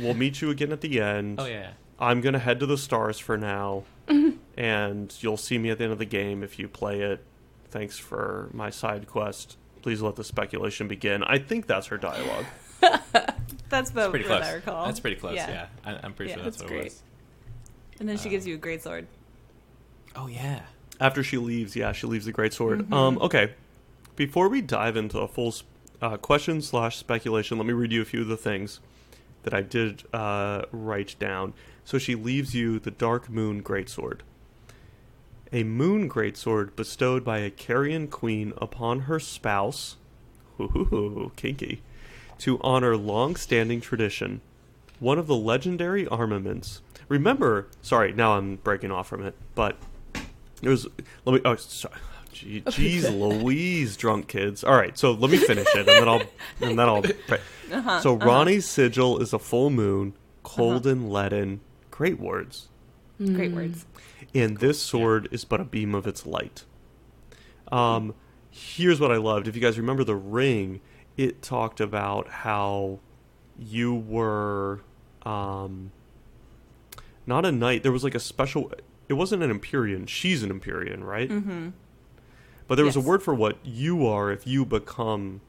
[0.00, 1.40] we'll meet you again at the end.
[1.40, 3.84] oh yeah, I'm gonna head to the stars for now,
[4.56, 7.24] and you'll see me at the end of the game if you play it.
[7.70, 9.56] Thanks for my side quest.
[9.82, 11.22] Please let the speculation begin.
[11.24, 12.44] I think that's her dialogue.
[13.70, 14.42] That's about pretty close.
[14.44, 14.84] I recall.
[14.86, 15.34] That's pretty close.
[15.36, 16.80] Yeah, I, I'm pretty Yeah, sure that's, that's what great.
[16.80, 17.02] it was.
[18.00, 19.06] And then she gives you a great sword.
[20.16, 20.62] Oh yeah,
[21.00, 22.92] After she leaves, yeah, she leaves the great sword.
[22.92, 23.54] Um, okay,
[24.16, 25.54] before we dive into a full
[26.02, 28.80] uh, question slash speculation, let me read you a few of the things.
[29.44, 31.54] that I did uh, write down.
[31.84, 34.20] So she leaves you the Dark Moon Greatsword.
[35.52, 39.96] A moon greatsword bestowed by a Carian queen upon her spouse,
[40.60, 41.82] ooh, kinky,
[42.40, 44.40] to honor long-standing tradition.
[44.98, 46.82] One of the legendary armaments.
[47.08, 49.76] Remember, sorry, now I'm breaking off from it, but
[50.62, 50.86] it was.
[51.24, 51.40] Let me.
[51.44, 51.94] Oh, sorry.
[52.32, 53.10] Gee, Jeez,
[53.42, 54.62] Louise, drunk kids.
[54.62, 56.22] All right, so let me finish it, and then I'll
[56.60, 57.02] and then I'll.
[57.72, 61.60] Uh-huh, so Ranni's sigil is a full moon, cold and leaden.
[61.90, 62.68] Great words.
[63.18, 63.86] Great words.
[64.34, 66.64] And this sword is but a beam of its light.
[67.70, 68.14] Um,
[68.50, 69.48] here's what I loved.
[69.48, 70.80] If you guys remember the ring,
[71.22, 72.98] it talked about how
[73.58, 74.80] you were
[75.22, 75.90] um,
[77.26, 77.82] not a knight.
[77.82, 78.72] There was like a special.
[79.08, 80.06] It wasn't an Empyrean.
[80.06, 81.28] She's an Empyrean, right?
[81.28, 81.68] Mm-hmm.
[82.68, 85.40] But there was a word for what you are if you become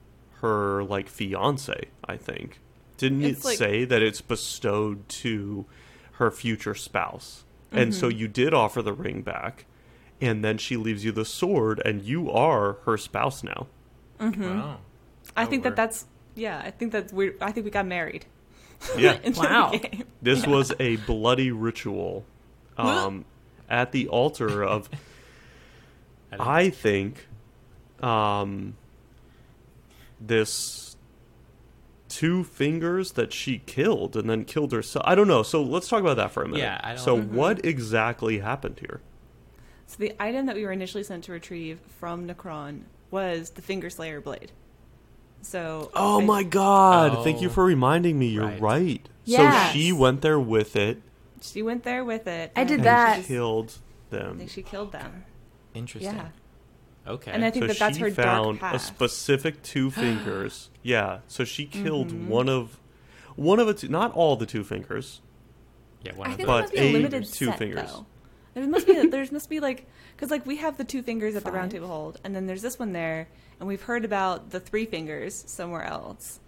[0.42, 1.86] her like fiance.
[2.04, 2.60] I think
[2.98, 5.66] didn't It's it like- say that it's bestowed to
[6.14, 7.44] her future spouse?
[7.74, 9.64] And so you did offer the ring back,
[10.20, 13.68] and then she leaves you the sword, and you are her spouse now.
[14.20, 14.44] Mm-hmm.
[14.60, 14.80] Wow.
[15.36, 16.62] I think that that's yeah.
[16.64, 17.38] I think that's weird.
[17.42, 18.26] I think we got married.
[18.98, 19.72] Yeah, Wow.
[20.22, 20.50] this Yeah.
[20.50, 22.26] was a bloody ritual
[22.78, 23.26] um,
[23.70, 24.90] at the altar of.
[26.32, 27.28] I I think
[28.02, 28.76] um,
[30.20, 30.96] this
[32.10, 35.04] two fingers that she killed and then killed herself.
[35.08, 35.44] I don't know.
[35.44, 36.60] So let's talk about that for a minute.
[36.60, 39.00] Yeah, I don't- so what exactly happened here?
[39.88, 43.90] So the item that we were initially sent to retrieve from Nokron was the Finger
[43.90, 44.52] Slayer blade.
[45.42, 47.24] So Oh I- my god!
[47.24, 48.28] Thank you Oh, for reminding me.
[48.28, 48.62] You're right.
[48.62, 49.10] right.
[49.26, 49.72] Yes.
[49.74, 51.02] So she went there with it
[51.42, 52.52] She went there with it.
[52.56, 53.18] I did that.
[53.18, 53.78] and killed
[54.10, 54.34] them.
[54.36, 55.24] I think she killed them.
[55.74, 56.16] Interesting.
[56.16, 56.28] Yeah.
[57.08, 57.32] Okay.
[57.32, 60.70] And I think so that that's she her dark found a specific two fingers.
[60.84, 61.20] yeah.
[61.28, 62.28] So she killed Mhm.
[62.28, 62.80] one of
[63.36, 65.22] one of the two, not all the two fingers.
[66.04, 67.58] yeah, one I of think the But there must be a a limited two set,
[67.58, 67.92] fingers.
[67.92, 68.06] though.
[68.54, 71.44] There must be there must be like because like we have the two fingers at
[71.44, 73.30] the round table hold, and then there's this one there,
[73.62, 76.40] and we've heard about the three fingers somewhere else.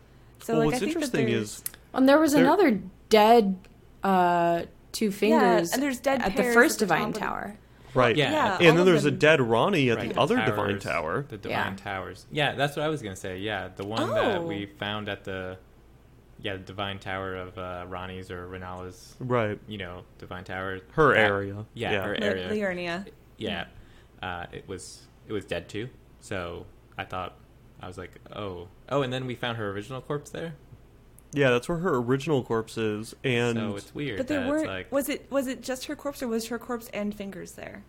[0.41, 3.55] So well, like what's I think interesting that is And there was There- another dead
[4.03, 7.19] uh, two fingers Yeah, and there's dead at the first at the divine top of-
[7.21, 7.57] tower.
[7.93, 8.15] right.
[8.17, 10.49] Yeah, Yeah, and then of there's a dead Ranni at Right, the the other towers,
[10.49, 11.25] divine tower.
[11.29, 11.75] The divine Yeah.
[11.83, 12.25] towers.
[12.31, 13.37] Yeah, that's what I was gonna say.
[13.37, 14.45] Yeah, the one that Oh.
[14.47, 15.57] we found at the
[16.41, 19.59] yeah the divine tower of uh, Ranni's or Renala's, Right.
[19.67, 20.79] you know, divine tower.
[20.93, 21.65] Her that- area.
[21.75, 22.03] Yeah, Yeah.
[22.05, 22.49] her area.
[22.49, 23.05] Liurnia.
[23.37, 23.65] yeah,
[24.23, 25.87] uh, it was it was dead too.
[26.19, 26.65] So
[26.97, 27.35] I thought
[27.81, 30.55] I was like, oh, oh, and then we found her original corpse there.
[31.33, 34.17] Yeah, that's where her original corpse is, and so it's weird.
[34.17, 34.67] But there weren't.
[34.67, 37.83] Like, was it was it just her corpse, or was her corpse and fingers there?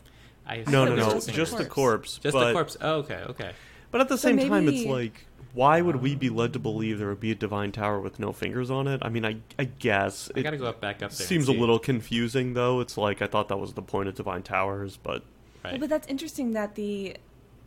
[0.46, 2.18] I no, thought no, no, just just, the the corpse.
[2.18, 2.76] Just but, the corpse.
[2.80, 3.52] Oh, okay, okay.
[3.90, 7.08] But at the same time, it's like, why would we be led to believe there
[7.08, 9.00] would be a divine tower with no fingers on it?
[9.02, 11.08] I mean, I, I guess I it gotta go up back up there.
[11.08, 12.80] and seems a little confusing, though.
[12.80, 15.22] It's like I thought that was the point of divine towers, but
[15.64, 15.72] Right.
[15.72, 17.16] Well, but that's interesting that the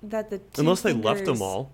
[0.04, 1.72] that the two unless they left them all,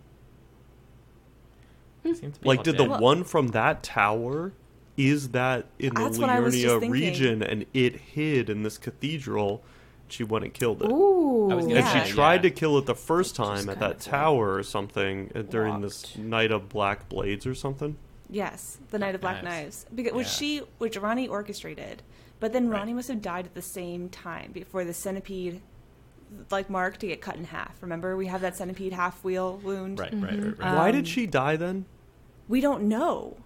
[2.03, 2.83] Seemed to like, did the.
[2.85, 4.53] Well- one from that tower?
[4.95, 8.61] Is that in the That's what I was just Liurnia region, and it hid in
[8.61, 9.63] this cathedral?
[10.07, 10.91] She went and killed it.
[10.91, 11.49] Ooh.
[11.49, 12.03] I was gonna And Yeah.
[12.03, 12.41] she tried yeah.
[12.43, 16.15] to kill it the first Which time at that tower or something uh, during this
[16.15, 17.95] night of black blades or something.
[18.29, 19.85] Yes, the Night of Black Knives.
[19.85, 20.31] Knives, because which Yeah.
[20.33, 22.03] she, which Ranni orchestrated,
[22.39, 22.85] but then Right.
[22.87, 25.61] Ranni must have died at the same time before the centipede,
[26.51, 27.81] like Mark, to get cut in half.
[27.81, 29.99] Remember, we have that centipede half wheel wound.
[29.99, 30.69] Right, right, right, right.
[30.69, 31.85] Um, Why did she die then?
[32.47, 33.37] We don't know.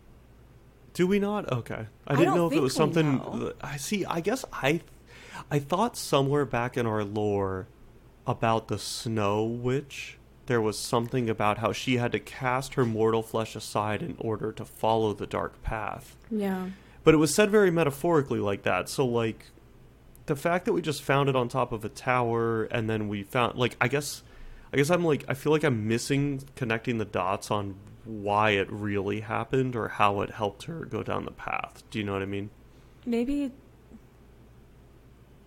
[0.93, 1.51] Do we not?
[1.51, 3.17] Okay, I I didn't don't know if it was something.
[3.17, 3.53] know.
[3.61, 4.03] I see.
[4.05, 4.81] I guess I,
[5.51, 7.67] I thought somewhere back in our lore
[8.25, 13.21] about the Snow Witch, there was something about how she had to cast her mortal
[13.21, 16.15] flesh aside in order to follow the dark path.
[16.31, 16.69] Yeah.
[17.03, 18.89] But it was said very metaphorically like that.
[18.89, 19.45] So like,
[20.27, 23.23] the fact that we just found it on top of a tower and then we
[23.23, 24.23] found like I guess,
[24.71, 28.71] I guess I'm like I feel like I'm missing connecting the dots on why it
[28.71, 31.83] really happened or how it helped her go down the path.
[31.89, 32.49] Do you know what I mean?
[33.05, 33.51] Maybe.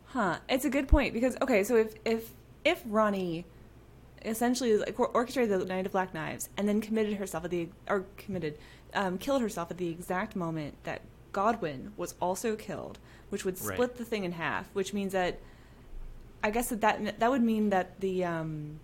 [0.07, 0.39] Huh.
[0.49, 2.31] It's a good point because okay, so if if
[2.65, 3.45] if Ranni
[4.25, 8.05] essentially like orchestrated the Night of Black Knives and then committed herself at the or
[8.17, 8.59] committed
[8.95, 12.99] um, killed herself at the exact moment that Godwin was also killed,
[13.31, 13.75] which would Right.
[13.75, 15.39] split the thing in half, which means that
[16.43, 18.81] I guess that that, that would mean that the um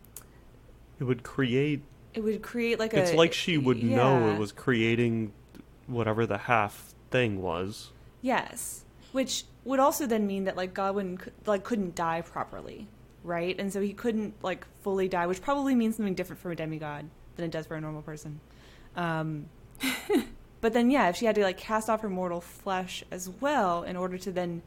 [0.98, 1.82] It would create.
[2.14, 5.32] it would create like a It's like she would know it was creating
[5.86, 7.92] whatever the half thing was.
[8.22, 12.88] Yes, which would also then mean that like Godwin like couldn't die properly,
[13.24, 13.58] right?
[13.58, 17.08] And so he couldn't like fully die, which probably means something different for a demigod
[17.36, 18.40] than it does for a normal person.
[18.96, 19.46] Um,
[20.66, 23.84] but then, yeah, if she had to like cast off her mortal flesh as well
[23.84, 24.62] in order to then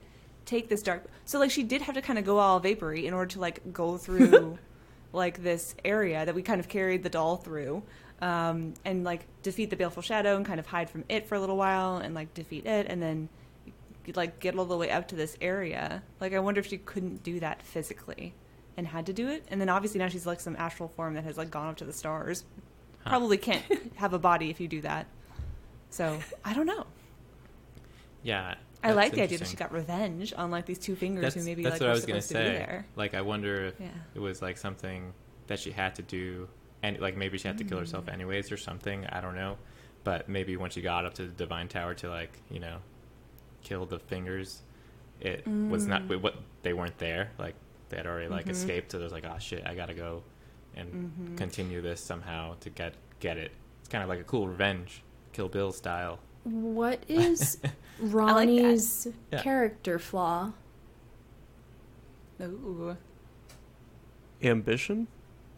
[0.45, 3.13] take this dark, so like she did have to kind of go all vapory in
[3.13, 4.57] order to like go through
[5.11, 7.83] like this area that we kind of carried the doll through,
[8.21, 11.39] um, and like defeat the baleful shadow and kind of hide from it for a
[11.41, 13.27] little while and like defeat it, and then
[14.15, 16.01] like get all the way up to this area.
[16.21, 18.33] Like I wonder if she couldn't do that physically
[18.77, 21.25] and had to do it, and then obviously now she's like some astral form that
[21.25, 22.45] has like gone up to the stars.
[23.03, 23.09] Huh.
[23.09, 25.05] Probably can't have a body if you do that.
[25.89, 26.85] So I don't know.
[28.23, 28.55] Yeah.
[28.83, 31.43] I like the idea that she got revenge on like these two fingers That's, who
[31.43, 32.65] maybe that's like what were I was gonna supposed to be say.
[32.65, 32.85] there.
[32.95, 33.87] Like, I wonder if Yeah.
[34.15, 35.13] it was like something
[35.47, 36.47] that she had to do,
[36.81, 38.13] and like maybe she had to kill herself Mm.
[38.13, 39.05] anyways or something.
[39.07, 39.57] I don't know,
[40.05, 42.77] but maybe when she got up to the divine tower to like you know
[43.63, 44.61] kill the fingers,
[45.19, 46.21] it was not Mm.
[46.21, 47.31] what they weren't there.
[47.37, 47.55] Like
[47.89, 48.51] they had already like Mhm.
[48.51, 50.23] escaped, so there's like, oh shit, I gotta go
[50.75, 51.37] and Mhm.
[51.37, 53.51] continue this somehow to get get it.
[53.81, 56.19] It's kind of like a cool revenge, Kill Bill style.
[56.43, 57.71] What is that.
[58.01, 59.41] Ranni's Yeah.
[59.41, 60.53] character flaw?
[62.41, 62.95] Ooh.
[64.41, 65.07] ambition,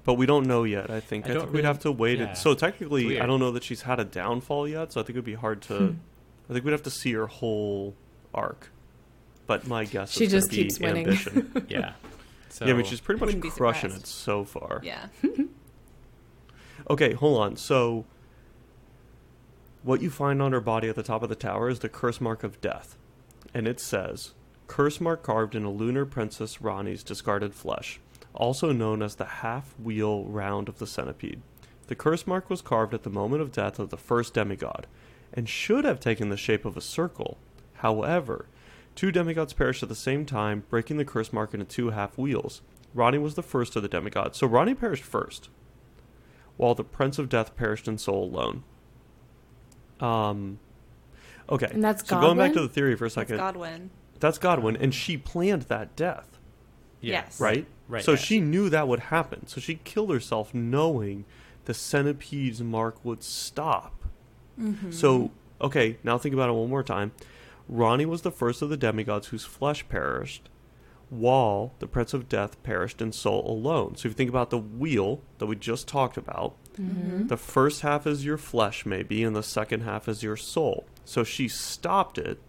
[0.04, 0.90] but we don't know yet.
[0.90, 1.28] I think.
[1.28, 2.18] I I, don't think we'd have to wait.
[2.20, 2.32] yeah.
[2.32, 2.38] It.
[2.38, 4.92] So technically, I don't know that she's had a downfall yet.
[4.92, 5.78] So I think it'd be hard to.
[5.78, 5.94] Hmm.
[6.50, 7.94] I think we'd have to see her whole
[8.34, 8.72] arc.
[9.48, 11.06] But my guess She is just gonna be winning.
[11.08, 11.66] ambition.
[11.70, 11.94] Yeah.
[12.50, 14.04] So yeah, I mean she's pretty much crushing surprised.
[14.04, 14.82] it so far.
[14.84, 15.08] Yeah.
[16.90, 17.56] Okay, hold on.
[17.56, 18.06] So,
[19.84, 22.22] what you find on her body at the top of the tower is the curse
[22.22, 22.98] mark of death.
[23.54, 24.34] And it says,
[24.68, 28.00] Curse mark carved in a lunar princess Ranni's discarded flesh,
[28.34, 31.42] also known as the half wheel round of the centipede.
[31.88, 34.88] The curse mark was carved at the moment of death of the first demigod,
[35.34, 37.38] and should have taken the shape of a circle.
[37.76, 38.46] However,
[38.96, 42.62] two demigods perished at the same time, breaking the curse mark into two half wheels.
[42.96, 45.50] Ranni was the first of the demigods, so Ranni perished first
[46.62, 48.64] while the Prince of Death perished in soul alone.
[50.02, 50.60] Um,
[51.50, 51.68] okay.
[51.72, 53.38] And that's so going back to the theory for a That's second.
[53.38, 53.92] Godwin.
[54.20, 56.38] That's Godwin, and she planned that death.
[57.02, 57.40] Yes.
[57.40, 57.66] right?
[57.88, 58.04] Right.
[58.04, 58.18] So yeah.
[58.18, 59.48] she knew that would happen.
[59.48, 61.26] So she killed herself knowing
[61.66, 64.06] the centipede's mark would stop.
[64.60, 64.92] Mm-hmm.
[64.92, 67.12] So, okay, now think about it one more time.
[67.72, 70.50] Ranni was the first of the demigods whose flesh perished,
[71.10, 73.96] while the Prince of Death perished in soul alone.
[73.96, 77.28] So if you think about the wheel that we just talked about, Mm-hmm.
[77.28, 80.86] the first half is your flesh, maybe, and the second half is your soul.
[81.06, 82.40] So she stopped it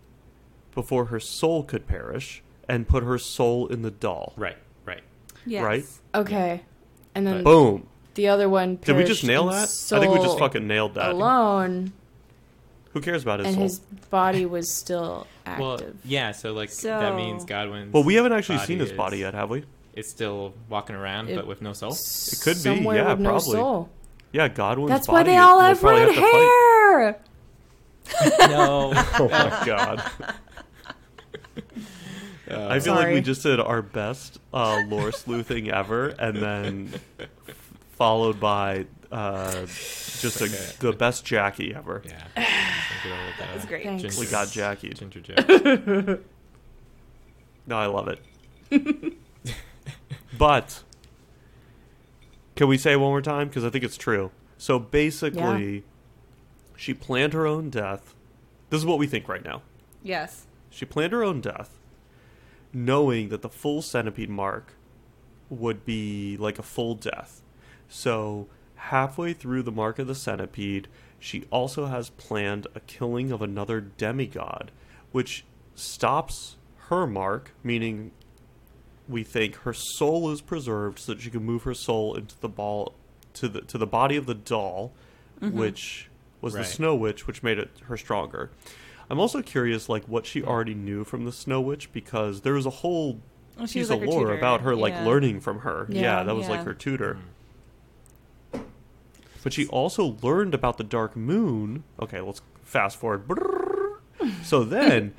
[0.74, 4.32] before her soul could perish and put her soul in the doll.
[4.36, 4.56] Right.
[4.86, 5.02] Right.
[5.44, 5.64] yes.
[5.64, 5.84] right?
[6.14, 6.62] Okay.
[7.14, 7.88] And then Boom.
[8.14, 9.68] the other one Did we just nail that?
[9.92, 11.10] I think we just fucking nailed that.
[11.10, 11.92] alone,
[12.92, 13.62] Who cares about his and soul?
[13.64, 15.60] his body was still active.
[15.60, 16.30] Well, yeah.
[16.32, 17.92] So like So- that means Godwin's.
[17.92, 19.64] Well, we haven't actually seen his is- body yet, have we?
[19.94, 21.92] It's still walking around, It- but with no soul.
[21.92, 23.52] It could be, Somewhere yeah, with no probably.
[23.52, 23.90] soul.
[24.32, 27.20] Yeah, Godwin's That's why they all have red have hair.
[28.48, 28.92] no.
[29.18, 30.02] Oh my god.
[32.50, 37.28] I feel like we just did our best uh, lore sleuthing ever, and then f-
[37.92, 40.72] followed by uh, just a, Okay.
[40.80, 42.02] the best Jackie ever.
[42.04, 42.22] Yeah.
[42.34, 43.84] That That was great.
[43.84, 44.18] Thanks.
[44.18, 44.90] We got Jackie.
[44.90, 46.18] Ginger Joe.
[47.64, 49.14] No, I love it.
[50.36, 50.82] but
[52.62, 53.48] can we say it one more time?
[53.48, 54.30] Because I think it's true.
[54.56, 55.82] So basically,
[56.76, 58.14] she planned her own death.
[58.70, 59.62] This is what we think right now.
[60.00, 60.46] Yes.
[60.70, 61.80] She planned her own death,
[62.72, 64.74] knowing that the full centipede mark
[65.50, 67.42] would be like a full death.
[67.88, 68.46] So,
[68.76, 70.86] halfway through the mark of the centipede,
[71.18, 74.70] she also has planned a killing of another demigod,
[75.10, 75.44] which
[75.74, 76.58] stops
[76.90, 78.12] her mark, meaning
[79.12, 82.48] we think her soul is preserved so that she can move her soul into the
[82.48, 82.94] ball
[83.34, 84.92] to the to the body of the doll,
[85.40, 85.56] mm-hmm.
[85.56, 86.08] which
[86.40, 86.64] was Right.
[86.64, 88.50] the Snow Witch, which made it her stronger.
[89.08, 92.66] I'm also curious, like what she already knew from the Snow Witch, because there was
[92.66, 93.20] a whole
[93.56, 94.38] Well, she piece was like of lore tutor.
[94.38, 95.04] about her like Yeah.
[95.06, 95.86] learning from her.
[95.90, 96.22] Yeah, Yeah.
[96.24, 97.18] that was like her tutor.
[98.52, 98.60] Mm.
[99.42, 101.84] But she also learned about the dark moon.
[102.00, 103.22] Okay, let's fast forward.
[104.44, 105.14] So then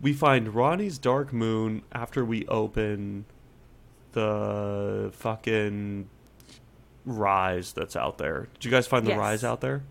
[0.00, 3.26] we find Ranni's dark moon after we open
[4.16, 6.08] the fucking
[7.04, 8.48] rise that's out there.
[8.54, 9.18] Did you guys find the Yes.
[9.18, 9.82] rise out there?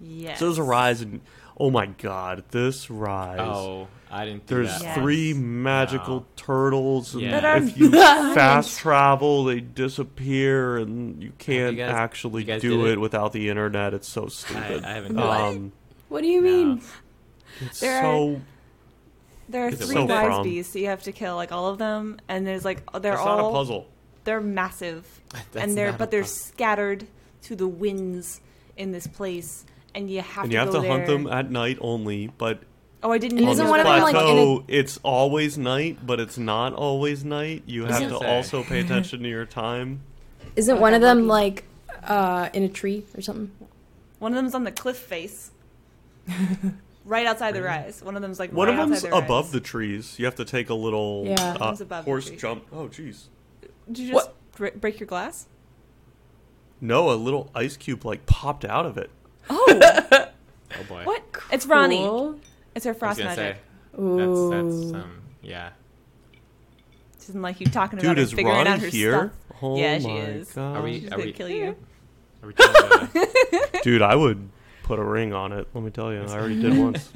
[0.00, 0.38] Yes.
[0.38, 1.20] So there's a rise and
[1.58, 3.38] oh my god, this rise.
[3.40, 4.46] Oh, I didn't.
[4.46, 4.82] Do There's that.
[4.82, 4.94] Yes.
[4.98, 6.26] three magical Wow.
[6.36, 7.56] turtles, and Yeah.
[7.56, 7.90] If you
[8.34, 12.92] fast travel, they disappear, and you can't guys- actually you do it?
[12.92, 13.00] it?
[13.00, 13.94] without the internet.
[13.94, 14.84] It's so stupid.
[14.84, 15.16] I haven't.
[15.16, 15.22] What?
[15.24, 15.72] done um,
[16.08, 16.50] What do you No.
[16.50, 16.82] mean?
[17.60, 18.40] it's There so
[19.48, 21.68] There are It's three so wise from- beasts, so you have to kill like all
[21.68, 23.86] of them, and there's like they're it's all not a puzzle.
[24.24, 25.06] they're massive,
[25.52, 26.36] That's and they're not a but they're puzzle.
[26.36, 27.06] scattered
[27.42, 28.40] to the winds
[28.76, 31.26] in this place, and you have and to you have go to hunt there- them
[31.26, 32.28] at night only.
[32.38, 32.60] But
[33.02, 33.36] Oh, I didn't.
[33.36, 36.20] And on isn't this one of them, like, in plateau, a- it's always night, but
[36.20, 37.62] it's not always night.
[37.66, 38.26] You have gonna to say.
[38.34, 40.00] also pay attention to your time.
[40.56, 41.56] Isn't one of them lucky.
[41.56, 41.64] like
[42.04, 43.50] uh, in a tree or something?
[44.20, 45.50] One of them's on the cliff face,
[47.04, 48.02] right outside the rise.
[48.02, 49.52] One of them's like One right of them's outside the above rise.
[49.52, 50.18] the trees.
[50.18, 51.56] You have to take a little Yeah.
[51.60, 52.64] uh, above horse jump.
[52.72, 53.24] Oh, jeez.
[53.86, 54.34] Did you just What?
[54.56, 55.46] br- break your glass?
[56.80, 59.10] No, a little ice cube like popped out of it.
[59.50, 59.66] Oh,
[60.76, 61.04] Oh boy.
[61.04, 61.22] what?
[61.52, 61.98] It's Ranni.
[61.98, 62.40] Cool.
[62.74, 63.56] It's her I was frost magic.
[63.94, 64.50] say Ooh.
[64.50, 65.70] that's that's um yeah.
[67.20, 69.12] She doesn't like you talking about her figuring Ranni out her here?
[69.48, 69.62] stuff.
[69.62, 70.50] Oh Yeah, she is.
[70.52, 70.76] God.
[70.76, 71.76] Are we- She's Are gonna kill you.
[72.42, 74.50] Are we trying to, Dude, I would
[74.84, 75.66] put a ring on it.
[75.74, 77.10] Let me tell you, I already did once.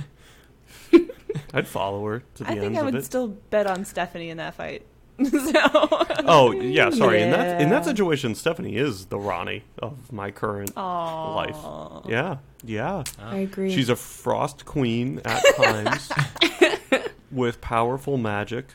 [1.54, 3.04] I'd follow her to the I think ends I of would it.
[3.04, 4.85] still bet on Stephanie in that fight.
[5.24, 5.61] so.
[6.26, 7.22] Oh yeah, sorry.
[7.22, 7.83] In that in that Yeah.
[7.83, 11.35] situation, Stephanie is the Ranni of my current Aww.
[11.35, 12.04] life.
[12.09, 13.02] Yeah, yeah.
[13.20, 13.74] I agree.
[13.74, 16.09] She's a frost queen at times
[17.33, 18.66] with powerful magic.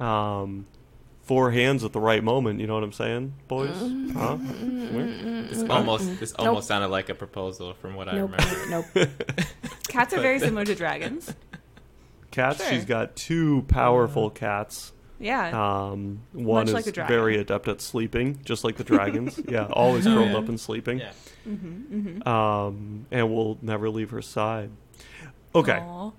[0.00, 0.66] Um,
[1.24, 2.60] four hands at the right moment.
[2.60, 3.74] You know what I'm saying, boys?
[4.12, 4.36] Huh?
[4.38, 8.32] this almost this almost sounded like a proposal from what I nope.
[8.32, 8.86] remember.
[8.96, 9.08] nope.
[9.88, 11.34] Cats are very similar to dragons.
[12.30, 12.58] Cats.
[12.58, 12.72] Sure.
[12.72, 14.92] She's got two powerful cats.
[15.20, 15.50] Yeah.
[15.90, 17.16] Um, one Much is like a dragon.
[17.16, 19.40] very adept at sleeping, just like the dragons.
[19.48, 20.36] yeah, always curled yeah.
[20.36, 20.98] up and sleeping.
[20.98, 21.12] Yeah.
[21.48, 24.70] mm-hmm, Um, and will never leave her side.
[25.54, 26.10] Okay, Aw.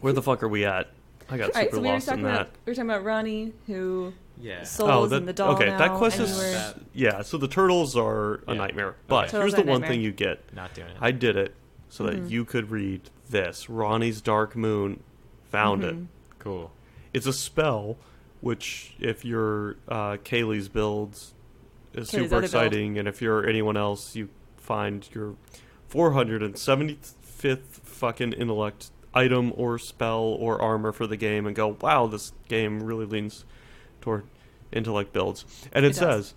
[0.00, 0.88] where the fuck are we at?
[1.28, 2.30] I got All right, super so we were lost in talking that.
[2.32, 4.64] about we were talking about Ranni who Yeah.
[4.64, 5.66] souls oh, that, in the doll okay.
[5.66, 7.22] now, that quest and is That- yeah.
[7.22, 8.54] So the turtles are a Yeah.
[8.54, 9.38] nightmare, but Okay.
[9.38, 9.88] Here's the one nightmare.
[9.90, 10.40] thing you get.
[10.54, 10.96] Not doing it.
[11.00, 11.54] I did it
[11.88, 12.30] so that Mhm.
[12.30, 13.66] you could read this.
[13.66, 15.02] Ranni's Dark Moon
[15.50, 15.94] found it.
[15.96, 16.06] Mhm.
[16.38, 16.72] cool.
[17.12, 17.98] It's a spell,
[18.40, 21.34] which if you're uh, Kaylee's builds
[21.94, 22.44] is Kaylee's super other build.
[22.44, 25.36] exciting, and if you're anyone else, you find your
[25.88, 32.32] 475th fucking intellect item or spell or armor for the game, and go, wow, this
[32.48, 33.44] game really leans
[34.02, 34.24] toward
[34.72, 35.44] intellect builds.
[35.72, 36.34] And it, It says,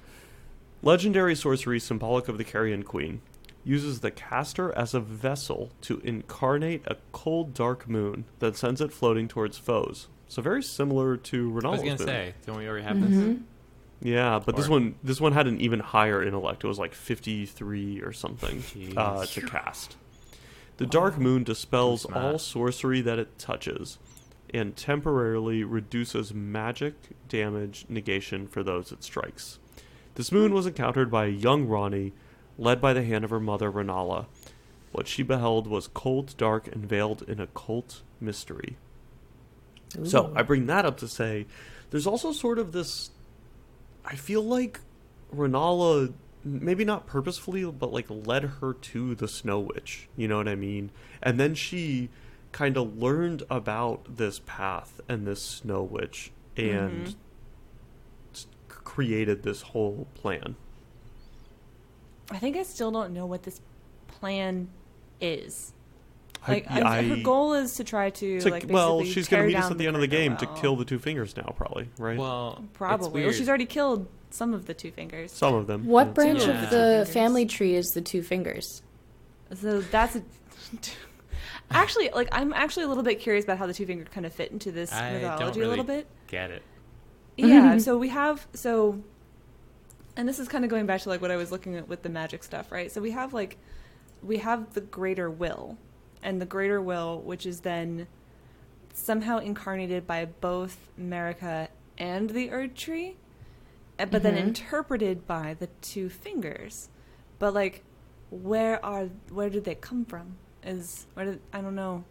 [0.81, 3.21] legendary sorcery symbolic of the Carian Queen
[3.63, 8.91] uses the caster as a vessel to incarnate a cold dark moon that sends it
[8.93, 10.07] floating towards foes.
[10.27, 11.97] So very similar to I was Rennala's gonna moon.
[12.07, 13.09] say, don't we already have Mhm.
[13.09, 13.37] this?
[14.01, 16.63] Yeah, but this one this one had an even higher intellect.
[16.63, 18.61] It was like 53 or something
[18.97, 19.95] uh, to cast.
[20.77, 23.97] The dark moon dispels all sorcery that it touches
[24.53, 26.93] and temporarily reduces magic
[27.27, 29.59] damage negation for those it strikes.
[30.15, 32.13] This moon was encountered by a young Ranni,
[32.57, 34.27] led by the hand of her mother Rennala.
[34.91, 38.77] What she beheld was cold, dark, and veiled in occult mystery.
[40.03, 41.45] So I bring that up to say
[41.89, 43.11] there's also sort of this.
[44.03, 44.79] I feel like
[45.33, 50.07] Rennala, maybe not purposefully, but like led her to the Snow Witch.
[50.15, 50.91] You know what I mean?
[51.21, 52.09] And then she
[52.55, 57.07] kind of learned about this path and this Snow Witch and
[58.33, 58.45] Mhm.
[58.69, 60.55] created this whole plan.
[62.31, 63.59] I think I still don't know what this
[64.07, 64.69] plan
[65.19, 65.73] is.
[66.47, 69.47] Like I, I- her goal is to try to to- like well, she's going to
[69.47, 71.89] meet us at the end of the game to kill the two fingers now, probably,
[71.97, 72.17] right?
[72.17, 73.23] Well, Probably.
[73.23, 75.33] Well, she's already killed some of the two fingers.
[75.33, 75.85] Some of them.
[75.87, 76.13] What yeah.
[76.13, 76.63] branch Yeah.
[76.63, 78.81] of Two the family tree is the two fingers?
[79.53, 80.23] So that's a.
[81.71, 84.33] actually, like I'm actually a little bit curious about how the two finger kind of
[84.33, 86.07] fit into this I don't mythology a little bit.
[86.27, 86.61] get it.
[87.37, 87.77] Yeah.
[87.79, 89.01] so we have so,
[90.15, 92.01] and this is kind of going back to like what I was looking at with
[92.03, 92.91] the magic stuff, right?
[92.91, 93.57] So we have like,
[94.23, 95.77] we have the greater will,
[96.23, 98.07] and the greater will, which is then
[98.93, 103.17] somehow incarnated by both Marika and the Erd Tree,
[103.99, 104.47] uh, but then Mhm.
[104.47, 106.89] interpreted by the two fingers.
[107.39, 107.83] But like,
[108.29, 110.37] where are where did they come from?
[110.65, 112.03] Is where did I don't know.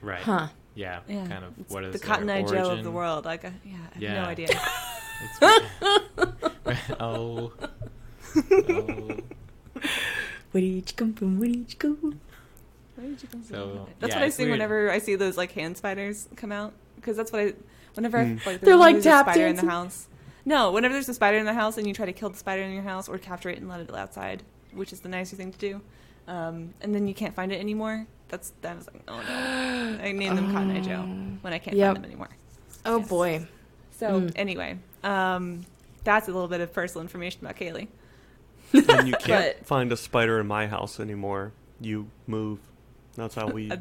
[0.00, 0.20] Right.
[0.22, 0.48] Huh.
[0.74, 1.00] Yeah.
[1.08, 1.58] Yeah, Kind of.
[1.58, 3.24] It's What is the Cotton Eye Joe of the world?
[3.24, 4.22] Like, uh, yeah, I have Yeah.
[4.22, 4.48] no idea.
[4.48, 5.62] It's-
[7.00, 7.52] oh.
[8.36, 9.16] oh.
[10.52, 11.38] Where did you come from?
[11.40, 11.96] Where did you go?
[12.96, 13.56] Where did you come from?
[13.56, 14.52] So, that's yeah, what I see weird.
[14.52, 17.54] whenever I see those like hand spiders come out because that's what I
[17.94, 18.18] whenever.
[18.18, 20.08] I like They're, like, a tap spider in the house.
[20.44, 22.62] No, whenever there's a spider in the house and you try to kill the spider
[22.62, 24.42] in your house or capture it and let it outside,
[24.72, 25.80] which is the nicer thing to do,
[26.28, 28.06] um, and then you can't find it anymore.
[28.28, 29.98] That's that was like oh no.
[30.02, 31.02] I named them Cotton Eye Joe
[31.42, 31.86] when I can't Yep.
[31.94, 32.30] find them anymore.
[32.84, 33.08] Oh Yes.
[33.08, 33.46] boy.
[33.92, 34.32] So Mm.
[34.36, 35.64] anyway, um,
[36.04, 37.88] that's a little bit of personal information about Kaylee.
[38.72, 41.52] and you can't But- find a spider in my house anymore.
[41.80, 42.58] You move.
[43.14, 43.76] That's how we Uh,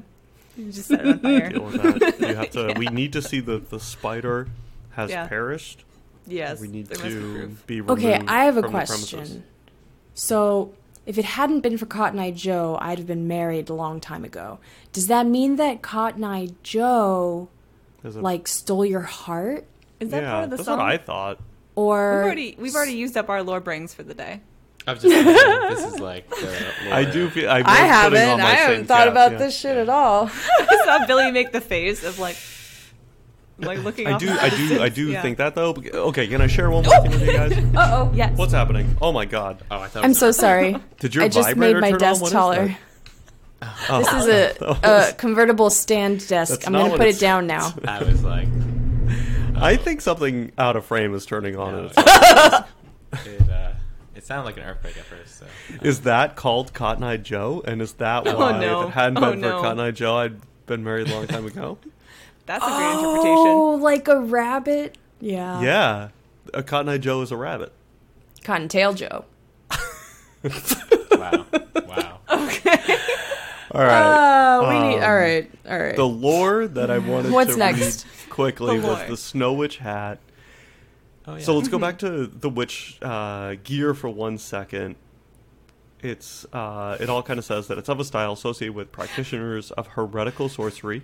[0.57, 1.49] You just set it on fire.
[1.49, 2.19] deal with that.
[2.29, 2.73] You have to.
[2.77, 4.47] We need to see that the spider
[4.91, 5.27] has Yeah.
[5.27, 5.83] perished.
[6.27, 9.09] yes, we need there be to be removed Okay, I have a from the premises.
[9.13, 9.43] question.
[10.13, 10.73] So,
[11.05, 14.23] if it hadn't been for Cotton Eye Joe, I'd have been married a long time
[14.25, 14.59] ago.
[14.91, 17.49] Does that mean that Cotton Eye Joe
[18.03, 19.65] Is it- like stole your heart,
[19.99, 20.79] Is that yeah, part of the that's song?
[20.79, 21.39] what I thought.
[21.75, 24.41] or We've already we've already used up our lore brains for the day.
[24.87, 27.49] I was just saying, this is like the I do feel.
[27.49, 28.29] I, I haven't.
[28.29, 29.37] on my I haven't thought cap, about yeah.
[29.39, 30.29] this shit at all.
[30.59, 32.35] I saw Billy make the face of like
[33.57, 34.07] like looking.
[34.07, 34.29] I off do.
[34.29, 34.55] I do.
[34.55, 34.95] I distance.
[34.95, 35.21] do Yeah.
[35.21, 35.73] think that though.
[35.93, 37.51] Okay, can I share one more thing with you guys?
[37.75, 38.11] Uh oh.
[38.13, 38.37] Yes.
[38.37, 38.97] What's happening?
[39.01, 39.63] Oh my god!
[39.71, 40.03] Oh, I thought.
[40.03, 40.75] I'm so sorry.
[40.99, 42.19] Did your I just vibrator made my turn on?
[42.19, 42.77] desk taller.
[43.89, 43.99] Oh.
[43.99, 44.27] This is
[44.61, 46.65] a, a convertible stand desk.
[46.67, 47.73] I'm gonna put it down now.
[47.87, 48.47] I was like,
[49.55, 51.71] I think something out of frame is turning on.
[51.73, 52.63] No, and it's-
[53.25, 53.71] it, uh,
[54.13, 55.39] it sounded like an earthquake at first.
[55.39, 55.45] So
[55.81, 57.63] Is that called Cotton Eye Joe?
[57.65, 58.81] And is that Oh, why, no.
[58.81, 59.57] if it hadn't Oh, been no.
[59.57, 60.35] for Cotton Eye Joe, I'd
[60.65, 61.77] been married a long time ago?
[62.45, 63.47] That's a great interpretation.
[63.47, 64.97] Oh, like a rabbit.
[65.19, 65.61] Yeah.
[65.61, 66.09] yeah.
[66.53, 67.73] A Cotton Eye Joe is a rabbit.
[68.43, 69.25] Cottontail Joe.
[71.11, 71.45] wow,
[71.87, 72.19] wow.
[72.29, 72.97] Okay.
[73.71, 74.57] All right.
[74.57, 74.97] Oh, we need.
[74.97, 75.51] Um, All right.
[75.69, 75.95] All right.
[75.95, 78.05] the lore that I wanted What's to next?
[78.05, 80.19] read quickly The was the Snow Witch hat.
[81.27, 81.43] Oh, yeah.
[81.43, 84.95] So let's go back to the witch uh, gear for one second.
[86.01, 89.71] It's uh, it all kind of says that it's of a style associated with practitioners
[89.71, 91.03] of heretical sorcery.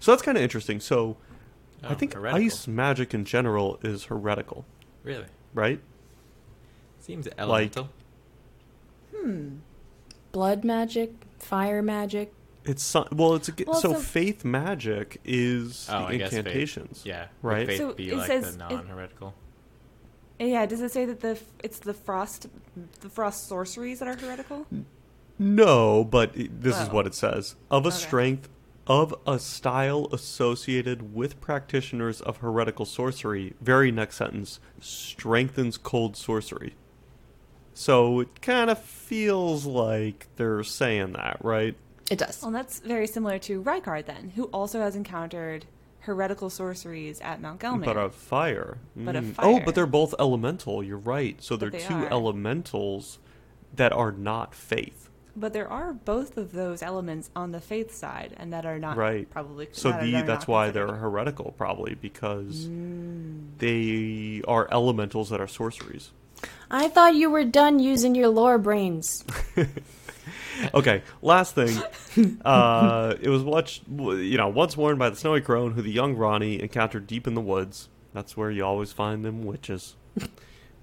[0.00, 0.80] So that's kind of interesting.
[0.80, 1.16] So
[1.82, 2.44] I Oh, think heretical.
[2.46, 4.64] ice magic in general is heretical,
[5.04, 5.80] really right?
[7.00, 7.88] seems elemental.
[9.16, 9.56] Hmm.
[10.32, 12.32] Blood magic, fire magic.
[12.64, 16.16] It's so, well, it's a, g- Well, so, so- faith magic is oh, the I
[16.18, 16.38] guess faith.
[16.40, 17.02] incantations.
[17.04, 17.60] Yeah, right?
[17.60, 19.34] Would faith So be it like says- the non-heretical.
[20.38, 20.66] Yeah.
[20.66, 22.46] Does it say that the it's the frost
[23.00, 24.66] the frost sorceries that are heretical?
[25.38, 26.92] No, but it, this is Oh.
[26.92, 27.96] what it says: of a Okay.
[27.96, 28.48] strength
[28.88, 33.52] of a style associated with practitioners of heretical sorcery.
[33.60, 36.74] Very next sentence strengthens cold sorcery.
[37.74, 41.76] So it kind of feels like they're saying that, right?
[42.10, 42.42] It does.
[42.42, 45.66] Well, that's very similar to Rykard then, who also has encountered
[46.00, 47.84] heretical sorceries at Mount Gelmir.
[47.84, 48.78] But of fire.
[48.96, 49.34] But of Mm.
[49.38, 49.62] Oh, fire.
[49.66, 50.82] but they're both elemental.
[50.82, 51.36] You're right.
[51.42, 52.08] So they're they two are.
[52.10, 53.18] elementals
[53.76, 55.07] that are not faith.
[55.38, 58.96] But there are both of those elements on the faith side, and that are not
[58.96, 59.28] Right.
[59.30, 59.68] probably.
[59.72, 63.58] So that the are that's why they're heretical, probably because Mm.
[63.58, 66.10] they are elementals that are sorceries.
[66.70, 69.24] I thought you were done using your lore brains.
[70.74, 71.80] Okay, last thing.
[72.44, 76.16] Uh, it was watched, you know, once worn by the snowy crone who the young
[76.16, 77.88] Ranni encountered deep in the woods.
[78.12, 79.94] That's where you always find them witches.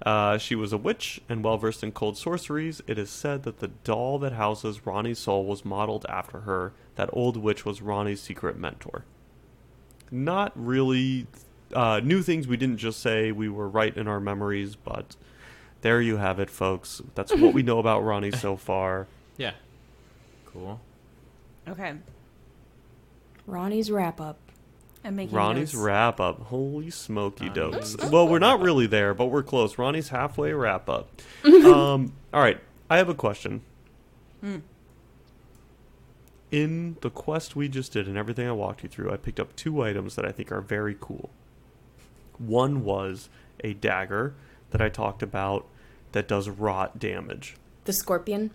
[0.02, 2.82] Uh, she was a witch and well versed in cold sorceries.
[2.86, 6.72] It is said that the doll that houses Ranni's soul was modeled after her.
[6.96, 9.04] That old witch was Ranni's secret mentor.
[10.10, 11.26] Not really
[11.72, 12.46] uh, new things.
[12.46, 15.16] We didn't just say we were right in our memories, but
[15.80, 17.00] there you have it, folks.
[17.14, 19.06] That's what we know about Ranni so far.
[19.36, 19.52] Yeah,
[20.46, 20.80] cool.
[21.68, 21.94] Okay,
[23.48, 24.38] Ranni's wrap up.
[25.06, 25.74] I'm making Ranni's notes.
[25.74, 26.40] wrap up.
[26.46, 28.10] Holy smoky Ranni's dokes.
[28.10, 29.76] Well, we're not really there, but we're close.
[29.76, 31.08] Ranni's halfway wrap up.
[31.44, 32.58] um, all right.
[32.90, 33.62] I have a question.
[34.40, 34.58] Hmm.
[36.50, 39.54] In the quest we just did and everything I walked you through, I picked up
[39.54, 41.30] two items that I think are very cool.
[42.38, 43.28] One was
[43.62, 44.34] a dagger
[44.70, 45.66] that I talked about
[46.12, 47.56] that does rot damage.
[47.84, 48.50] The scorpion.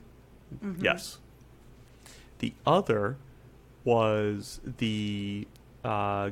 [0.53, 0.83] Mm-hmm.
[0.83, 1.19] Yes.
[2.39, 3.17] The other
[3.83, 5.47] was the
[5.83, 6.31] uh,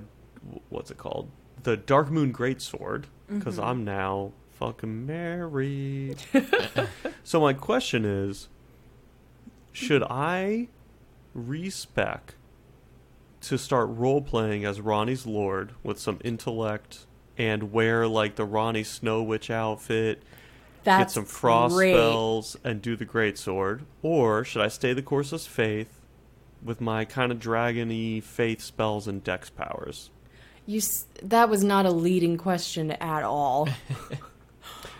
[0.69, 1.29] what's it called?
[1.63, 3.63] The Dark Moon Greatsword, because Mm-hmm.
[3.63, 6.17] I'm now fucking married.
[7.23, 8.47] so my question is,
[9.71, 10.67] should I
[11.33, 12.35] respec
[13.41, 17.05] to start role playing as Ranni's Lord with some intellect
[17.37, 20.23] and wear like the Ranni Snow Witch outfit?
[20.83, 21.93] That's get some frost great.
[21.93, 25.98] spells and do the great sword, or should I stay the course as faith
[26.63, 30.09] with my kind of dragony faith spells and dex powers?
[30.65, 30.77] You.
[30.77, 33.67] S- that was not a leading question at all.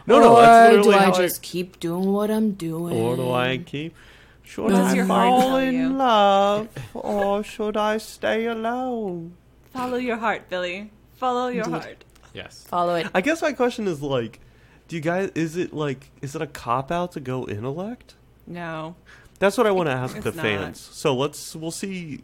[0.07, 2.97] No, no, or that's do I how just keep doing what I'm doing?
[2.97, 3.93] Or do I keep?
[4.41, 5.89] Should does I your fall in you?
[5.89, 9.35] love, or should I stay alone?
[9.71, 10.89] Follow your heart, Billy.
[11.17, 11.81] Follow your Indeed.
[11.81, 12.05] heart.
[12.33, 12.63] Yes.
[12.67, 13.05] follow it?
[13.13, 14.39] I guess my question is like,
[14.87, 15.29] do you guys?
[15.35, 18.15] Is it like, is it a cop out to go intellect?
[18.47, 18.95] No.
[19.39, 20.41] That's what I want to ask It's the not.
[20.43, 20.79] fans.
[20.79, 22.23] So let's we'll see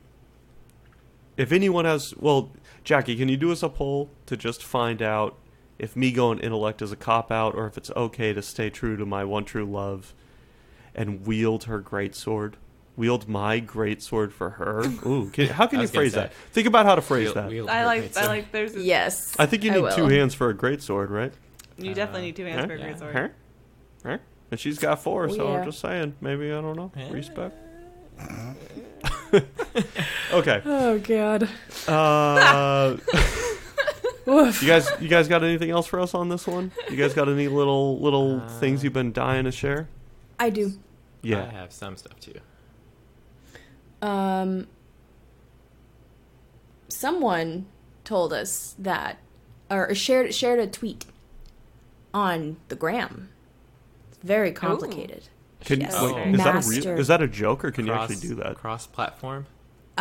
[1.38, 2.14] if anyone has.
[2.18, 2.52] Well,
[2.84, 5.38] Jackie, can you do us a poll to just find out
[5.80, 8.96] if me going intellect is a cop out or if it's okay to stay true
[8.98, 10.14] to my one true love
[10.94, 12.58] and wield her great sword?
[12.98, 14.84] Wield my great sword for her.
[15.06, 16.22] Ooh, can, how can you phrase say.
[16.22, 16.34] that?
[16.54, 17.50] Think about how to phrase Wield- that.
[17.50, 18.16] wield I like.
[18.16, 18.52] I like.
[18.54, 18.74] There's.
[18.76, 19.36] A, Yes.
[19.38, 21.34] I think you need two hands for a great sword, right?
[21.78, 22.68] You definitely uh, need two hands Huh?
[22.68, 22.86] for a Yeah.
[22.86, 23.16] great sword.
[23.16, 23.28] Huh?
[24.12, 24.18] Huh?
[24.52, 25.26] And she's got four.
[25.26, 25.60] Oh, so yeah.
[25.60, 26.92] I'm just saying, maybe I don't know.
[27.12, 27.56] Respect.
[30.32, 30.62] okay.
[30.66, 31.50] Oh god.
[31.88, 32.96] Uh,
[34.62, 36.72] you guys, you guys got anything else for us on this one?
[36.90, 39.90] You guys got any little little Uh, things you've been dying to share?
[40.40, 40.74] I do.
[41.22, 42.40] Yeah, I have some stuff too.
[44.02, 44.68] Um,
[46.88, 47.66] someone
[48.04, 49.18] told us that,
[49.70, 51.06] or shared shared a tweet
[52.14, 53.30] on the gram.
[54.26, 55.24] It's very complicated.
[55.64, 56.02] Can Yes.
[56.02, 56.90] wait, is that a Master.
[56.90, 58.56] real, is that a joke or can cross, you actually do that?
[58.56, 59.46] Cross-platform.
[59.46, 59.48] Is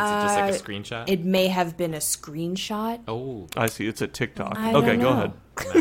[0.03, 1.05] it just like a Uh, screenshot?
[1.09, 3.01] It may have been a screenshot.
[3.07, 3.87] oh, I see.
[3.87, 4.57] It's a TikTok.
[4.59, 5.33] I okay, go ahead.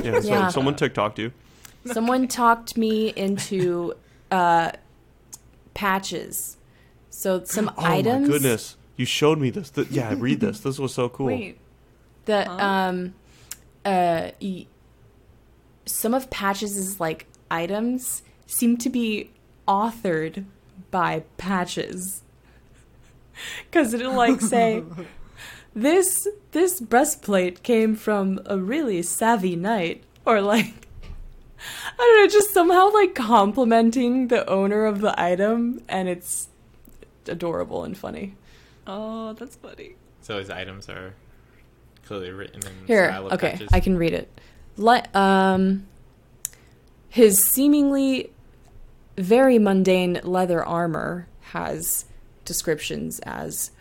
[0.04, 0.48] Yeah, so Yeah.
[0.50, 1.32] someone TikToked you.
[1.86, 3.94] Someone talked me into
[4.30, 4.72] uh,
[5.74, 6.58] patches.
[7.10, 8.76] So some Oh items Oh my goodness!
[8.98, 9.70] You showed me this.
[9.70, 10.60] Th- yeah, read this.
[10.60, 11.28] This was so cool.
[11.28, 11.58] Wait,
[12.26, 12.54] that Huh?
[12.58, 13.14] um
[13.86, 14.68] uh y-
[15.86, 18.24] some of patches is like items
[18.54, 19.32] seem to be
[19.68, 20.46] authored
[20.92, 22.22] by patches
[23.66, 24.84] because it'll like say
[25.76, 30.66] this this breastplate came from a really savvy knight or like
[31.60, 36.50] i don't know just somehow like complimenting the owner of the item and it's
[37.28, 38.36] adorable and funny
[38.86, 39.96] oh, that's funny.
[40.22, 41.14] so his items are
[42.06, 43.70] clearly written in Here, style of okay, patches.
[43.72, 44.42] I can read it.
[44.78, 45.88] Le- um,
[47.10, 48.32] his seemingly
[49.18, 52.06] very mundane leather armor has
[52.46, 53.72] descriptions as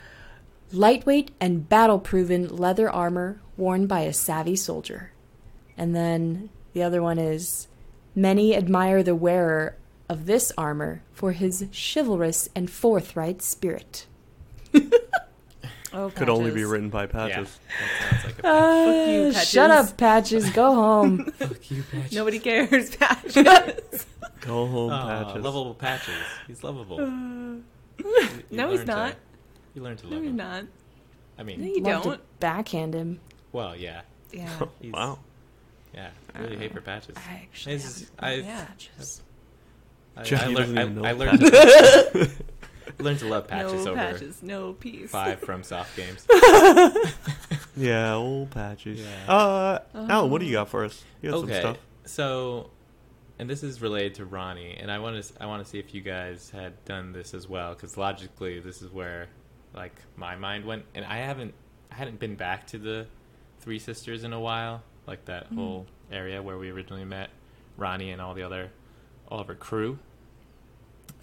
[0.72, 5.12] lightweight and battle-proven leather armor worn by a savvy soldier.
[5.76, 7.68] And then the other one is
[8.14, 9.76] many admire the wearer
[10.08, 14.06] of this armor for his chivalrous and forthright spirit.
[15.94, 17.58] Oh, Could only be written by Yeah, patches.
[18.10, 20.48] that like a Uh, you, shut up, Patches.
[20.50, 21.24] Go home.
[21.36, 22.12] fuck you, patches.
[22.14, 24.06] Nobody cares, patches.
[24.42, 25.44] Go home, Aw, patches.
[25.44, 26.14] lovable patches.
[26.46, 27.00] He's lovable.
[27.00, 27.64] Uh, you-
[27.98, 29.14] you No, he's learn to- not.
[29.74, 30.36] you learn to no, love you're him.
[30.36, 30.64] not.
[31.38, 32.14] I No, mean, you Love don't.
[32.16, 33.20] to backhand him.
[33.52, 34.50] well, yeah, Yeah.
[34.60, 35.18] Oh, he's, wow.
[35.94, 36.10] yeah.
[36.38, 37.16] Really hate for patches.
[37.16, 38.64] I actually It's- have I- yeah.
[38.66, 39.22] patches.
[40.16, 42.30] I, Jackie I, doesn't learned, even know I, I learned, to,
[42.98, 45.10] learned to love patches no over patches, no peace.
[45.10, 46.26] five FromSoft games.
[47.74, 49.00] Yeah, old patches.
[49.00, 49.32] Yeah.
[49.34, 50.64] Uh, Alan, what do you uh-huh.
[50.64, 51.02] got for us?
[51.22, 51.76] You got okay, some stuff.
[52.04, 52.70] so,
[53.42, 55.92] and this is related to Ranni, and I want to I want to see if
[55.92, 59.26] you guys had done this as well, because logically this is where
[59.74, 61.52] like my mind went, and I haven't
[61.90, 63.08] I hadn't been back to the
[63.58, 67.30] Three Sisters in a while, like that whole area where we originally met
[67.76, 68.70] Ranni and all the other
[69.26, 69.98] all of her crew.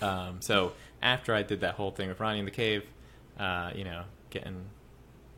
[0.02, 2.84] Um, so after I did that whole thing with Ranni in the cave,
[3.40, 4.66] uh, you know, getting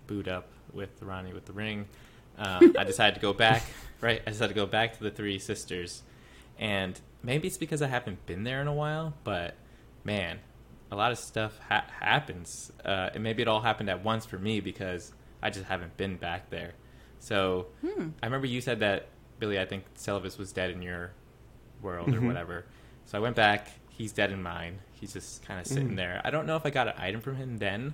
[0.08, 1.86] booed up with Ranni with the ring,
[2.40, 3.62] um, I decided to go back.
[4.02, 6.02] Right, I decided to go back to the Three Sisters,
[6.62, 9.55] and maybe it's because I haven't been there in a while, but
[10.05, 10.39] man,
[10.91, 14.38] a lot of stuff ha- happens, uh, and maybe it all happened at once for
[14.38, 15.12] me because
[15.43, 16.74] I just haven't been back there.
[17.20, 19.07] So I remember you said that
[19.39, 19.59] Billy.
[19.59, 21.12] I think Seluvis was dead in your
[21.82, 22.28] world or Mhm.
[22.28, 22.66] whatever.
[23.05, 23.68] So I went back.
[23.89, 24.80] He's dead in mine.
[24.93, 25.95] He's just kind of sitting Mm.
[25.97, 26.22] there.
[26.24, 27.93] I don't know if I got an item from him then.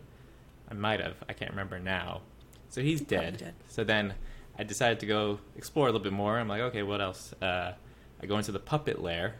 [0.69, 1.15] I might have.
[1.29, 2.21] I can't remember now.
[2.69, 3.53] So he's probably dead.
[3.67, 4.13] So then
[4.59, 6.37] I decided to go explore a little bit more.
[6.37, 7.33] I'm like, okay, what else?
[7.41, 7.73] Uh,
[8.21, 9.35] I go into the puppet lair,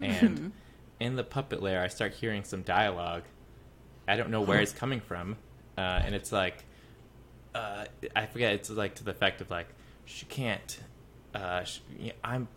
[0.00, 0.52] and
[1.00, 3.22] in the puppet lair, I start hearing some dialogue.
[4.06, 5.36] I don't know where it's coming from,
[5.78, 6.64] uh, and it's like,
[7.54, 7.84] uh,
[8.16, 8.54] I forget.
[8.54, 9.68] It's like to the effect of like,
[10.04, 10.78] she can't.
[11.34, 11.78] Uh, sh
[12.22, 12.48] I'm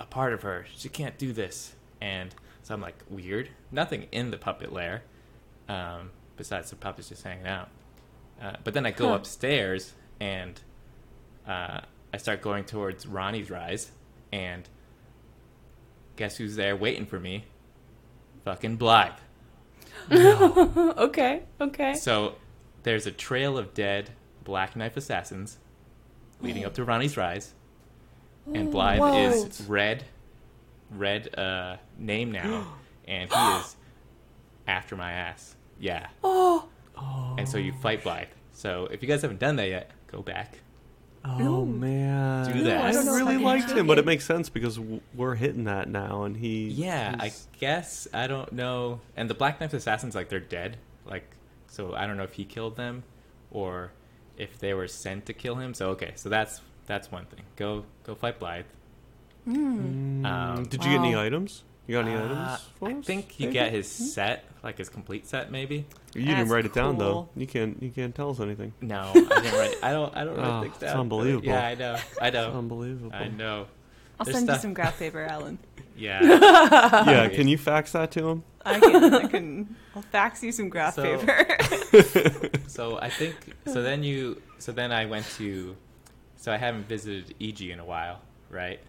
[0.00, 0.64] a part of her.
[0.76, 3.50] She can't do this, and so I'm like, weird.
[3.70, 5.02] Nothing in the puppet lair,
[5.68, 7.68] um, besides the puppets just hanging out.
[8.40, 9.14] Uh, but then I go Huh.
[9.16, 10.60] upstairs and
[11.46, 11.80] uh,
[12.12, 13.90] I start going towards Ranni's rise,
[14.32, 14.68] and
[16.22, 17.44] guess who's there waiting for me?
[18.44, 19.14] Fucking Blaidd.
[20.12, 21.94] okay, okay.
[21.94, 22.36] So
[22.84, 24.10] there's a trail of dead
[24.44, 25.58] Black Knife assassins
[26.40, 27.54] leading up to Ranni's rise,
[28.54, 29.30] and Blaidd Whoa.
[29.30, 30.04] is red,
[30.92, 32.68] red uh, name now,
[33.08, 33.74] and he is
[34.68, 35.56] after my ass.
[35.80, 36.06] Yeah.
[36.94, 38.26] Oh, And so you fight Blaidd.
[38.52, 40.58] So if you guys haven't done that yet, go back.
[41.24, 42.84] Oh man, Do that.
[42.84, 44.00] I I don't know really liked him, but it.
[44.02, 44.80] it makes sense because
[45.14, 46.68] we're hitting that now, and he.
[46.68, 49.00] Yeah, I guess I don't know.
[49.16, 50.78] And the Black Knife assassins, like they're dead.
[51.06, 51.24] Like,
[51.68, 53.04] so I don't know if he killed them,
[53.52, 53.92] or
[54.36, 55.74] if they were sent to kill him.
[55.74, 57.44] So okay, so that's that's one thing.
[57.56, 58.64] Go go fight Blaidd.
[59.48, 61.62] Mm, Um, did you get any items?
[61.86, 62.60] You got any Uh, items?
[62.78, 63.04] For I us?
[63.04, 63.52] think you Maybe?
[63.54, 65.84] get his set, like his complete set, maybe.
[66.14, 67.28] You didn't write it down though.
[67.34, 67.82] You can't.
[67.82, 68.72] You can't tell us anything.
[68.80, 69.74] No, I didn't write.
[69.82, 70.16] I don't.
[70.16, 71.00] I don't write Oh, things it's down.
[71.00, 71.46] unbelievable.
[71.46, 71.96] Yeah, I know.
[72.20, 72.52] I It's know.
[72.52, 73.10] unbelievable.
[73.14, 73.66] I know.
[74.20, 75.58] I'll There's send you some graph paper, Alan.
[75.94, 76.22] Yeah.
[76.22, 78.44] yeah, can you fax that to him?
[78.64, 79.76] I can, I can.
[79.94, 82.48] I'll fax you some graph So- paper.
[82.66, 83.34] so I think
[83.66, 83.82] so.
[83.82, 84.40] Then you.
[84.58, 85.76] So then I went to.
[86.36, 88.20] So I haven't visited Iji in a while,
[88.50, 88.80] right?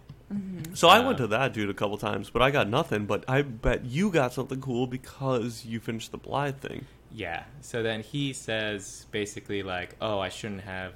[0.72, 3.06] So I went to that dude a couple times, but I got nothing.
[3.06, 6.86] But I bet you got something cool because you finished the Blaidd thing.
[7.12, 7.44] Yeah.
[7.60, 10.94] So then he says basically like, "Oh, I shouldn't have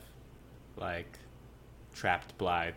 [0.77, 1.19] like
[1.95, 2.75] trapped Blaidd,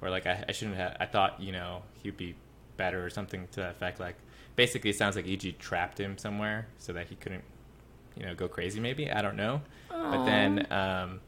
[0.00, 0.96] or like I, I shouldn't have.
[1.00, 2.34] I thought you know he'd be
[2.76, 4.00] better or something to that effect.
[4.00, 4.16] Like
[4.54, 7.44] basically, it sounds like Iji trapped him somewhere so that he couldn't
[8.16, 8.80] you know go crazy.
[8.80, 9.60] Maybe I don't know.
[9.90, 11.20] But then, um,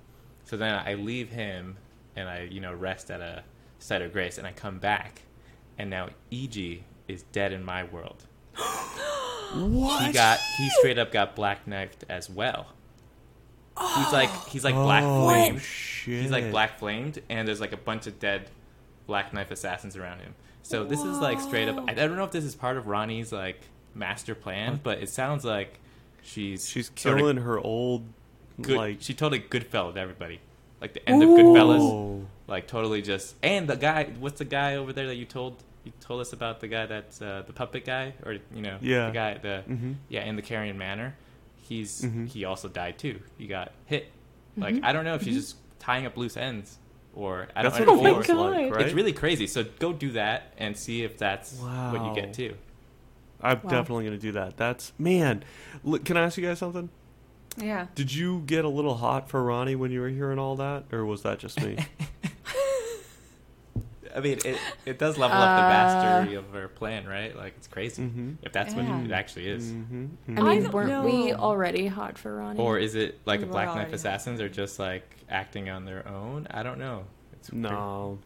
[0.44, 1.76] so then I leave him
[2.16, 3.42] and I you know rest at a
[3.78, 5.22] site of grace, and I come back,
[5.78, 8.26] and now Iji is dead in my world.
[9.54, 10.04] What?
[10.04, 12.66] He got he straight up got black knifed as well.
[13.78, 14.02] Oh.
[14.04, 14.46] He's like oh.
[14.50, 15.62] he's like black oh, flamed.
[15.62, 16.20] Shit.
[16.22, 18.50] He's like black flamed, and there's like a bunch of dead
[19.06, 20.34] black knife assassins around him.
[20.62, 21.82] So this is like straight up.
[21.88, 23.62] I don't know if this is part of Ranni's like
[23.94, 25.80] master plan, but it sounds like
[26.22, 28.04] she's She's killing her old
[28.60, 28.76] good.
[28.76, 28.96] like.
[29.00, 30.40] she totally Goodfellas to everybody.
[30.80, 32.26] Like the end of Goodfellas, Oh.
[32.48, 33.36] Like totally just.
[33.42, 36.60] And the guy, what's the guy over there that you told you told us about?
[36.60, 39.06] The guy that's uh, the puppet guy, or you know, Yeah.
[39.06, 39.94] the guy the Mhm.
[40.08, 41.14] yeah in the Caria Manor.
[41.60, 42.26] He's Mhm.
[42.28, 43.20] he also died too.
[43.36, 44.10] He got hit.
[44.56, 46.78] Like I don't know if she's just tying up loose ends
[47.14, 47.92] or I don't That's know.
[47.94, 48.86] what it Oh my like, right?
[48.86, 49.46] It's really crazy.
[49.46, 52.54] So go do that and see if that's what you get too.
[53.40, 53.70] I'm Wow.
[53.70, 54.56] definitely gonna do that.
[54.56, 55.44] That's man.
[55.84, 56.88] Look, can I ask you guys something?
[57.56, 57.86] yeah.
[57.94, 61.04] Did you get a little hot for Ranni when you were hearing all that, or
[61.04, 61.76] was that just me?
[64.14, 67.36] I mean, it, it does level up the Uh, mastery of her plan, right?
[67.36, 68.32] Like it's crazy mm-hmm.
[68.42, 68.96] if that's Yeah.
[68.98, 69.72] what it actually is.
[69.72, 70.06] Mm-hmm.
[70.38, 72.58] I I mean, don't weren't we already hot for Ranni?
[72.58, 76.06] Or is it like We a Black Knife Assassins are just like acting on their
[76.08, 76.46] own?
[76.50, 77.04] I don't know.
[77.34, 78.18] It's pretty- No.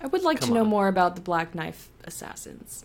[0.00, 0.68] I would like Come to know on.
[0.68, 2.84] more about the Black Knife Assassins.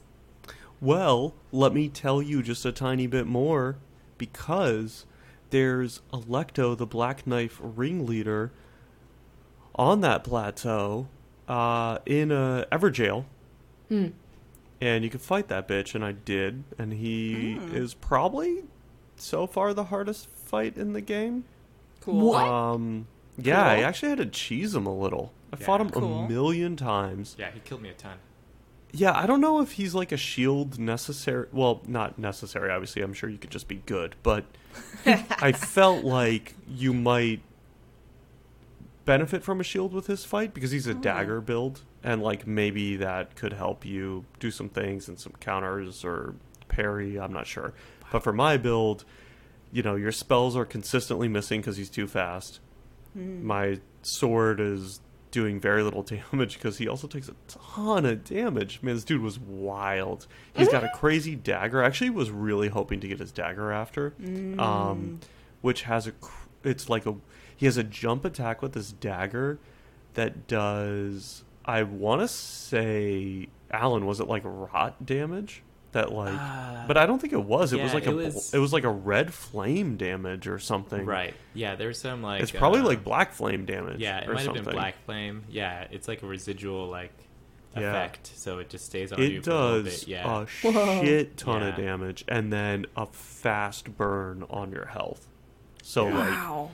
[0.79, 3.77] Well, let me tell you just a tiny bit more
[4.19, 5.05] because
[5.49, 8.51] there's Alecto, the Black Knife ringleader,
[9.75, 11.07] on that plateau
[11.47, 13.25] uh, in uh, Evergaol.
[13.89, 14.07] Hmm.
[14.79, 16.63] And you can fight that bitch, and I did.
[16.77, 17.75] And he Hmm.
[17.75, 18.63] is probably
[19.15, 21.45] so far the hardest fight in the game.
[22.01, 22.29] Cool.
[22.31, 22.43] What?
[22.47, 25.33] Um, yeah, I actually had to cheese him a little.
[25.51, 25.65] I Yeah.
[25.65, 26.25] fought him Cool.
[26.25, 27.35] a million times.
[27.39, 28.17] Yeah, he killed me a ton.
[28.93, 31.47] Yeah, I don't know if he's like a shield necessary.
[31.51, 33.01] Well, not necessary, obviously.
[33.01, 34.45] I'm sure you could just be good, but
[35.05, 37.41] I felt like you might
[39.07, 40.99] benefit from a shield with his fight because he's a Oh.
[40.99, 46.05] dagger build, and like maybe that could help you do some things and some counters
[46.05, 46.35] or
[46.67, 47.19] parry.
[47.19, 47.73] I'm not sure,
[48.11, 49.03] but for my build,
[49.71, 52.59] you know, your spells are consistently missing because he's too fast.
[53.17, 53.41] Mm.
[53.41, 54.99] My sword is
[55.31, 58.79] doing very little damage because he also takes a ton of damage.
[58.81, 60.27] Man, this dude was wild.
[60.55, 61.81] He's got a crazy dagger.
[61.83, 64.59] I actually was really hoping to get his dagger after, mm.
[64.59, 65.19] um,
[65.61, 66.11] which has a.
[66.11, 67.15] cr- It's like a.
[67.57, 69.59] He has a jump attack with this dagger
[70.13, 71.43] that does.
[71.65, 75.63] I want to say, Alan, was it like rot damage?
[75.93, 77.73] That like, Ah, but I don't think it was.
[77.73, 78.15] It was like it a.
[78.15, 81.05] was- It was like a red flame damage or something.
[81.05, 81.33] Right.
[81.53, 82.41] Yeah, there's some like.
[82.41, 83.99] It's probably uh, like black flame damage.
[83.99, 84.55] Yeah, it or might something.
[84.63, 85.45] have been black flame.
[85.49, 87.13] Yeah, it's like a residual like
[87.75, 87.89] Yeah.
[87.89, 90.07] effect, so it just stays on you It for a little does bit.
[90.09, 90.41] Yeah.
[90.41, 91.01] a Whoa.
[91.03, 95.27] shit ton of damage, and then a fast burn on your health.
[95.81, 96.17] So Yeah.
[96.17, 96.71] like, Wow.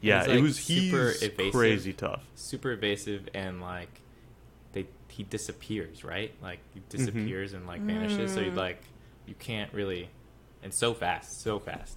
[0.00, 1.52] Yeah, He's, it was super he's evasive.
[1.52, 2.24] crazy tough.
[2.34, 4.00] super evasive and like
[4.72, 8.82] they he disappears right like he disappears and like vanishes so you like
[9.26, 10.08] you can't really
[10.62, 11.96] and so fast so fast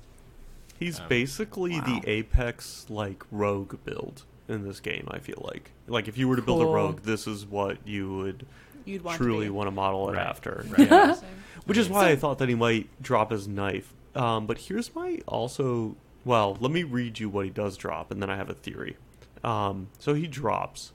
[0.79, 1.99] He's Um, basically wow.
[2.01, 5.09] the apex like rogue build in this game.
[5.11, 8.15] I feel like, like if you were to build a rogue, this is what you
[8.15, 8.45] would
[8.85, 10.25] You'd want truly to want to model it Right.
[10.25, 10.63] after.
[10.69, 10.89] Right.
[10.89, 11.15] Yeah.
[11.65, 13.93] Which is So- why I thought that he might drop his knife.
[14.15, 15.97] Um, but here's my also.
[16.30, 18.97] Well, let me read you what he does drop, and then I have a theory.
[19.43, 20.91] Um, so he drops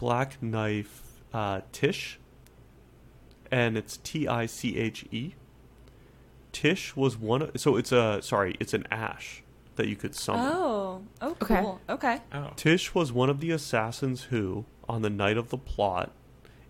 [0.00, 2.18] Black Knife uh, Tiche,
[3.48, 5.34] and it's T I C H E.
[6.50, 7.42] Tiche was one.
[7.42, 9.44] Of, so it's a sorry, it's an ash
[9.76, 10.50] that you could summon.
[10.52, 11.02] Oh.
[11.22, 11.64] Oh, Okay.
[11.88, 12.20] Okay.
[12.32, 16.10] oh Tiche was one of the assassins who, on the night of the plot,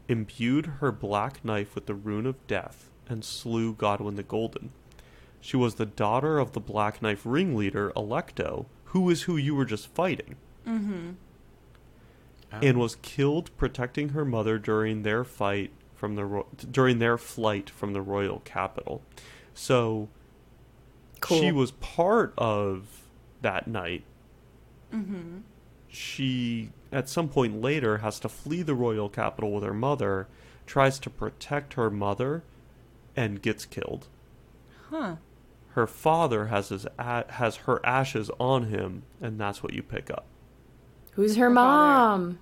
[0.06, 4.72] imbued her black knife with the rune of death and slew Godwin the Golden.
[5.44, 9.66] She was the daughter of the black knife ringleader, Alecto, who is who you were
[9.66, 10.36] just fighting,
[10.66, 11.10] Mm-hmm.
[12.50, 12.58] oh.
[12.62, 17.68] and was killed protecting her mother during their fight from the ro- during their flight
[17.68, 19.02] from the royal capital.
[19.52, 20.08] So
[21.20, 21.40] Cool.
[21.40, 23.02] she was part of
[23.42, 24.04] that night
[24.94, 25.40] Mm-hmm.
[25.88, 30.26] she at some point later has to flee the royal capital with her mother
[30.66, 32.42] tries to protect her mother
[33.14, 34.06] and gets killed.
[34.90, 35.16] Huh.
[35.74, 40.10] Her father has his a- has her ashes on him, and that's what you pick
[40.10, 40.24] up.
[41.12, 42.18] Who's her Her father.
[42.24, 42.38] mom?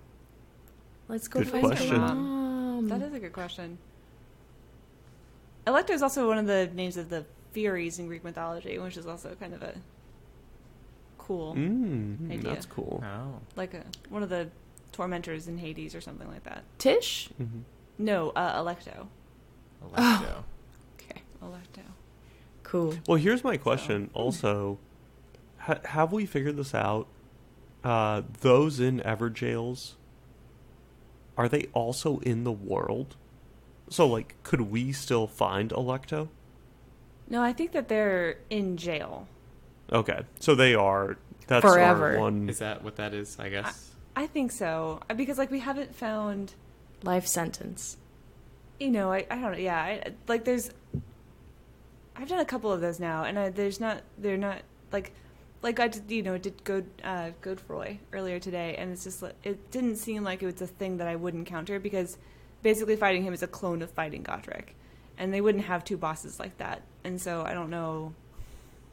[1.09, 1.91] Let's go Good find question.
[2.01, 2.89] her mom.
[2.89, 3.78] That is a good question.
[5.66, 9.07] Electra is also one of the names of the Furies in Greek mythology, which is
[9.07, 9.74] also kind of a
[11.18, 12.51] cool, Mm, Idea.
[12.55, 13.03] that's cool.
[13.07, 13.41] Oh.
[13.57, 14.49] like a one of the
[14.91, 16.64] tormentors in Hades or something like that.
[16.78, 17.30] Tiche.
[17.39, 17.61] hmm
[17.99, 19.07] No, uh, Alecto.
[19.83, 20.45] Electro.
[20.99, 21.22] Okay.
[21.43, 21.83] Alecto.
[22.73, 22.95] Cool.
[23.07, 24.09] Well, here's my question.
[24.14, 24.79] Also,
[25.59, 27.07] ha- have we figured this out?
[27.85, 29.93] Uh, those in Evergaols,
[31.37, 33.16] are they also in the world?
[33.91, 36.31] So, like, could we still find Alecto?
[37.29, 39.29] No, I think that they're in jail.
[39.93, 41.18] Okay, so they are.
[41.49, 42.14] That's Forever.
[42.14, 42.49] our one.
[42.49, 43.37] Is that what that is?
[43.39, 43.91] I guess.
[44.16, 46.55] I think so Uh, because like we haven't found.
[47.03, 47.99] Life sentence.
[48.81, 49.59] You know, I, I don't know.
[49.59, 50.70] Yeah, I, like there's.
[52.17, 54.03] I've done a couple of those now, and I, there's not.
[54.19, 55.13] They're not like,
[55.63, 59.35] like I did, you know did go uh, Godefroy earlier today, and it's just like
[59.45, 62.19] it didn't seem like it was a thing that I would encounter because
[62.63, 64.75] basically fighting him is a clone of fighting Godrick,
[65.19, 68.15] and they wouldn't have two bosses like that, and so I don't know.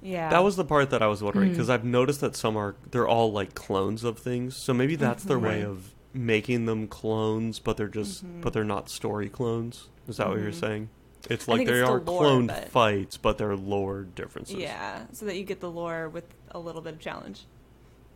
[0.02, 2.76] Yeah, That was the part that I was wondering because I've noticed that some are
[2.92, 4.56] they're all like clones of things.
[4.56, 8.40] So maybe that's their way of making them clones, but they're just Mhm.
[8.42, 9.90] but they're not story clones.
[10.08, 10.60] Is that what you're Mhm.
[10.60, 10.90] saying?
[11.30, 14.56] It's like they it's are still lore, cloned but- fights, but they're lore differences.
[14.56, 17.46] Yeah, so that you get the lore with a little bit of challenge,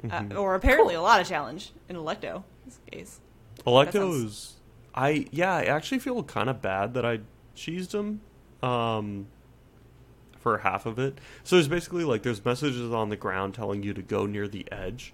[0.04, 0.34] Mhm.
[0.34, 3.20] uh, or apparently a lot of challenge in Alecto in this case.
[3.68, 4.54] Alecto sounds- is.
[4.96, 7.20] I yeah, I actually feel kind of bad that I
[7.56, 8.22] cheesed him,
[8.68, 9.28] um,
[10.40, 11.20] for half of it.
[11.44, 14.66] So it's basically like there's messages on the ground telling you to go near the
[14.72, 15.14] edge,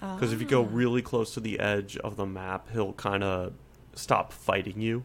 [0.00, 0.68] because if you go Ah.
[0.70, 3.52] really close to the edge of the map, he'll kind of
[3.94, 5.04] stop fighting you.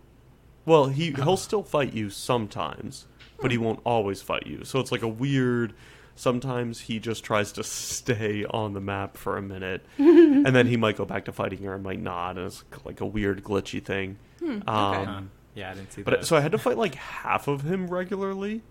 [0.66, 3.08] Well, he he'll still fight you sometimes,
[3.42, 4.64] but he won't always fight you.
[4.64, 5.74] So it's like a weird.
[6.16, 10.78] Sometimes he just tries to stay on the map for a minute, and then he
[10.78, 12.38] might go back to fighting you or might not.
[12.38, 14.18] And it's like a weird glitchy thing.
[14.40, 14.62] Hmm, okay.
[14.68, 15.22] Um, Huh.
[15.56, 16.26] Yeah, I didn't see But that.
[16.26, 18.62] so I had to fight like half of him regularly,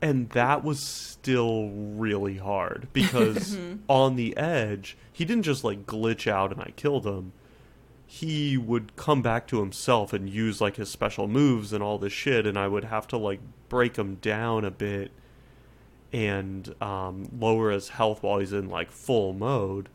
[0.00, 3.78] and that was still really hard because Mhm.
[3.88, 7.32] on the edge, he didn't just like glitch out and I killed him.
[8.10, 12.12] He would come back to himself and use like his special moves and all this
[12.12, 15.10] shit, and I would have to like break him down a bit
[16.10, 19.88] and um, lower his health while he's in like full mode.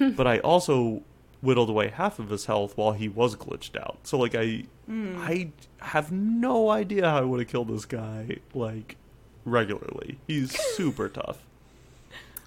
[0.00, 1.02] but I also
[1.40, 3.98] whittled away half of his health while he was glitched out.
[4.04, 5.16] So like I Mm.
[5.20, 5.52] I
[5.84, 8.96] have no idea how I would have killed this guy like
[9.44, 10.18] regularly.
[10.26, 11.38] He's super tough.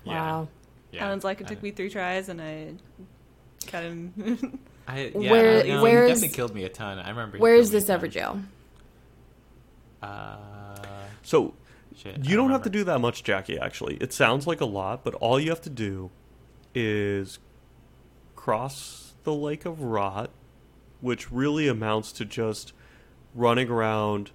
[0.03, 0.11] Yeah.
[0.21, 0.47] Wow.
[0.91, 1.05] Yeah.
[1.05, 2.73] Alan's like, it I- took me three tries, and I
[3.67, 4.59] cut him.
[4.87, 6.99] I, yeah, Where- I know, where's- definitely killed me a ton.
[6.99, 7.37] I remember.
[7.39, 8.43] Where is this a Evergaol?
[10.01, 10.75] Uh,
[11.23, 11.53] So
[11.95, 13.57] shit, you I don't have to do that much, Jackie.
[13.57, 16.11] Actually, it sounds like a lot, but all you have to do
[16.75, 17.39] is
[18.35, 20.29] cross the Lake of Rot,
[21.01, 22.73] which really amounts to just
[23.33, 24.31] running around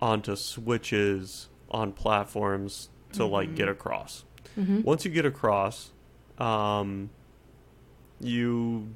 [0.00, 4.24] onto switches on platforms to like get across.
[4.58, 4.82] Mm-hmm.
[4.82, 5.90] Once you get across,
[6.38, 7.08] um,
[8.20, 8.88] you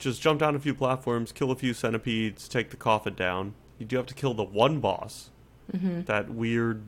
[0.00, 3.54] just jump down a few platforms, kill a few centipedes, take the coffin down.
[3.78, 5.30] You do have to kill the one boss,
[5.72, 6.02] Mm-hmm.
[6.02, 6.82] that weird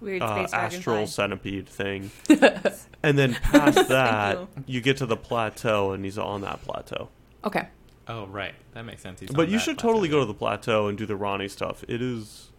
[0.00, 1.06] Weird uh, astral dragonfly.
[1.06, 2.10] centipede thing.
[3.02, 4.48] and then past that, you.
[4.66, 4.80] you.
[4.80, 7.08] get to the plateau, and he's on that plateau.
[7.44, 7.66] Okay.
[8.06, 9.18] Oh right, that makes sense.
[9.20, 11.82] He's but you that should totally go to the plateau and do the Ranni stuff.
[11.88, 12.50] It is.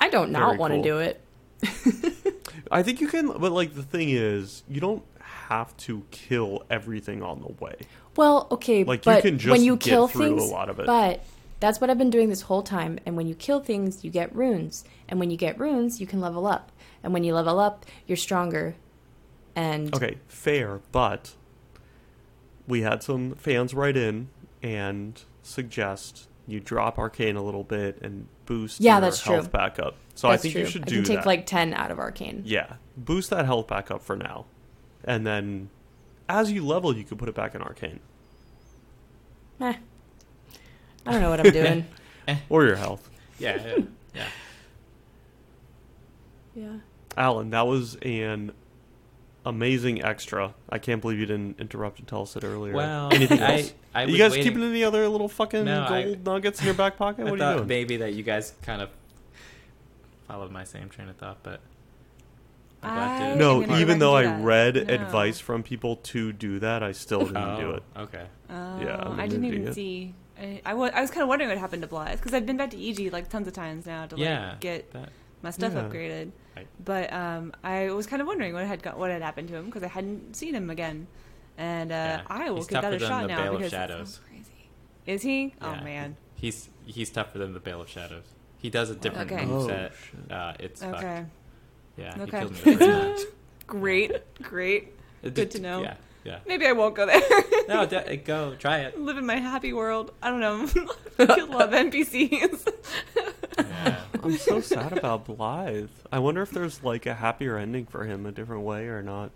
[0.00, 0.82] I don't Very not want to cool.
[0.84, 1.20] do it.
[2.70, 5.02] I think you can, but like the thing is, you don't
[5.48, 7.76] have to kill everything on the way.
[8.16, 10.78] Well, okay, Like, you but can just when you get kill things, a lot of
[10.80, 10.86] it.
[10.86, 11.24] but
[11.60, 12.98] that's what I've been doing this whole time.
[13.06, 16.20] And when you kill things, you get runes, and when you get runes, you can
[16.20, 16.70] level up,
[17.02, 18.74] and when you level up, you're stronger.
[19.56, 21.34] And Okay, fair, but
[22.66, 24.28] we had some fans write in
[24.62, 29.48] and suggest you drop arcane a little bit and boost Yeah, your that's health true.
[29.50, 29.96] back up.
[30.14, 30.60] So that's I think true.
[30.62, 31.26] you should I do can take that.
[31.26, 32.42] like ten out of arcane.
[32.44, 34.46] yeah, boost that health back up for now,
[35.08, 35.68] and then
[36.28, 37.98] as you level, you can put it back in arcane
[39.60, 39.74] Eh.
[41.06, 41.86] I don't know what I'm doing.
[42.48, 43.08] or your health.
[43.40, 43.84] Yeah, yeah,
[44.14, 44.26] yeah.
[46.54, 46.72] yeah.
[47.16, 48.50] Alan, that was an
[49.46, 50.54] amazing extra.
[50.68, 52.74] I can't believe you didn't interrupt and tell us it earlier.
[52.74, 53.72] Well, anything else?
[53.94, 56.66] I you was guys waiting- keeping any other little fucking No, I- gold nuggets in
[56.66, 57.26] your back pocket?
[57.26, 57.68] I What are you doing?
[57.68, 58.90] maybe that you guys kind of
[60.26, 61.60] followed my same train of thought, but
[62.82, 64.44] I'm I- No, I'm even though back I that.
[64.44, 64.94] read No.
[64.94, 67.82] advice from people to do that, I still didn't oh, do it.
[67.96, 68.26] Okay.
[68.50, 69.74] Oh, Yeah, I'm I didn't gonna even it.
[69.74, 70.14] see.
[70.40, 72.56] I, I, wa- I was kind of wondering what happened to Blaidd because I've been
[72.56, 74.54] back to Iji like tons of times now to like Yeah.
[74.60, 75.08] get That,
[75.42, 75.82] my stuff Yeah.
[75.82, 76.30] upgraded.
[76.56, 76.66] Right.
[76.84, 79.66] But um, I was kind of wondering what had got, what had happened to him
[79.66, 81.08] because I hadn't seen him again,
[81.56, 82.22] and uh, Yeah.
[82.28, 83.88] I will He's give that tougher a than shot the now Veil of because that
[83.90, 83.98] Shadows.
[84.14, 84.70] sounds crazy.
[85.06, 85.54] Is he?
[85.60, 86.16] Oh man.
[86.36, 88.24] he's he's tougher than the Bale of Shadows.
[88.58, 89.44] He does a different Okay.
[89.44, 89.90] moveset.
[89.90, 90.32] Oh, shit.
[90.32, 90.98] uh, it's fucked.
[90.98, 91.24] Okay.
[91.98, 92.38] Yeah, he Okay.
[92.40, 93.32] killed me the first time.
[93.66, 94.42] Great.
[94.42, 94.92] Great.
[95.34, 95.82] Good to know.
[95.82, 95.94] Yeah,
[96.24, 96.38] yeah.
[96.46, 97.20] Maybe I won't go there.
[97.68, 98.98] No, d- go try it.
[99.00, 100.12] Live in my happy world.
[100.22, 100.66] I don't know.
[101.18, 102.72] I love NPCs.
[103.58, 104.00] Yeah.
[104.22, 105.88] I'm so sad about Blaidd.
[106.12, 109.30] I wonder if there's like a happier ending for him a different way or not.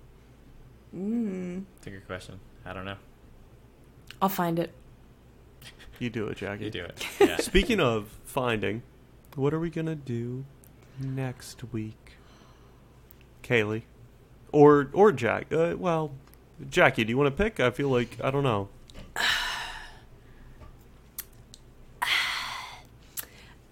[0.96, 1.64] mm.
[1.78, 2.38] It's a good question.
[2.64, 2.96] I don't know.
[4.20, 4.72] I'll find it.
[5.98, 6.64] You do it, Jackie.
[6.64, 7.06] You do it.
[7.20, 7.36] Yeah.
[7.36, 8.82] Speaking of finding,
[9.34, 10.44] what are we gonna do
[11.00, 12.01] next week,
[13.42, 13.82] Kaylee,
[14.52, 15.52] or or Jack?
[15.52, 16.12] Uh, well,
[16.70, 17.60] Jackie, do you want to pick?
[17.60, 18.68] I feel like I don't know.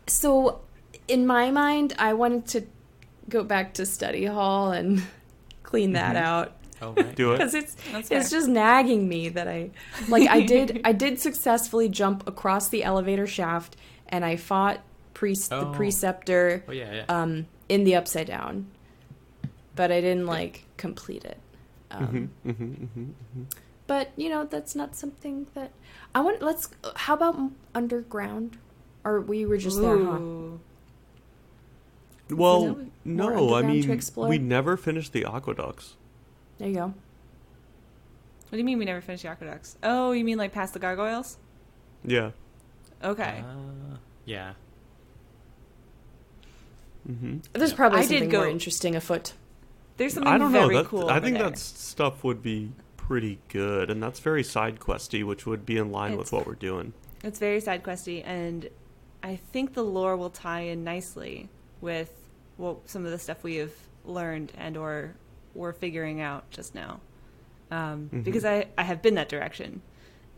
[0.07, 0.61] So,
[1.09, 2.67] in my mind, I wanted to
[3.29, 5.03] go back to study hall and
[5.63, 6.21] clean that Mhm.
[6.21, 6.53] out
[6.83, 7.15] Oh, right.
[7.15, 7.37] Do it.
[7.39, 8.39] because it's That's it's fair.
[8.39, 9.71] just nagging me that I
[10.09, 13.77] like I did I did successfully jump across the elevator shaft
[14.09, 14.81] and I fought
[15.15, 15.73] priest the Oh.
[15.73, 17.05] preceptor Oh yeah, yeah.
[17.09, 18.67] um in the upside down,
[19.81, 21.39] but I didn't like complete it.
[21.91, 23.43] Um, hmm hmm hmm hmm
[23.87, 25.71] But you know that's not something that
[26.15, 26.43] I want.
[26.43, 26.69] Let's.
[26.97, 27.41] How about
[27.75, 28.59] underground?
[29.05, 30.19] Or we were just there, huh?
[32.29, 35.95] Well, no, I mean we never finished the aqueducts.
[36.59, 36.87] There you go.
[36.89, 39.79] What do you mean we never finished the aqueducts?
[39.83, 41.39] Oh, you mean like past the gargoyles?
[42.05, 42.33] Yeah.
[43.03, 43.43] Okay.
[43.47, 44.53] Uh, yeah.
[47.07, 47.77] hmm There's Yeah.
[47.77, 49.33] probably I did something more interesting afoot.
[50.01, 50.67] There's something I don't know.
[50.73, 51.11] That, cool.
[51.11, 51.51] I think there.
[51.51, 55.93] that stuff would be pretty good, and that's very side questy, which would be in
[55.93, 56.95] line with what we're doing.
[57.23, 58.67] It's very side questy, and
[59.23, 61.51] I think the lore will tie in nicely
[61.83, 62.11] with
[62.57, 63.73] well, some of the stuff we have
[64.07, 65.17] learned and or
[65.55, 67.01] we're figuring out just now.
[67.71, 68.25] Um, Mhm.
[68.25, 69.83] Because I, I have been that direction,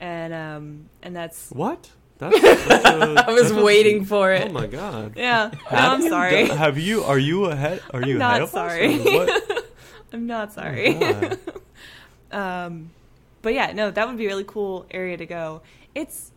[0.01, 1.89] and um, and that's What?
[2.19, 4.49] That's, that's a- I was that's a- waiting for it.
[4.49, 5.15] Oh my god.
[5.17, 5.51] yeah.
[5.71, 6.47] No, I'm sorry.
[6.49, 7.03] done- have you?
[7.05, 7.81] Are you ahead?
[7.93, 8.99] Are you I'm ahead not sorry.
[8.99, 9.42] what?
[10.13, 10.95] I'm not sorry.
[10.95, 11.39] God.
[12.33, 12.91] um,
[13.41, 15.63] but yeah, no, that would be a really cool area to go.
[15.95, 16.33] It's,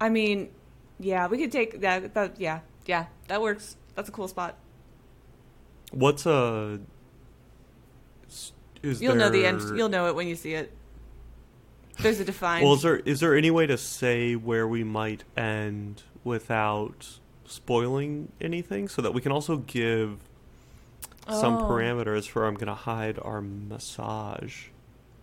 [0.00, 0.50] I mean,
[0.98, 2.14] yeah, we could take that.
[2.14, 3.76] that yeah, yeah, that works.
[3.94, 4.56] That's a cool spot.
[5.92, 6.80] What's a?
[8.82, 9.60] Is You'll know the end.
[9.76, 10.72] You'll know it when you see it.
[11.98, 12.64] There's a defined.
[12.64, 18.32] Well, is there is there any way to say where we might end without spoiling
[18.40, 20.18] anything, so that we can also give
[21.28, 21.68] some Oh.
[21.68, 24.66] parameters for I'm gonna hide our massage,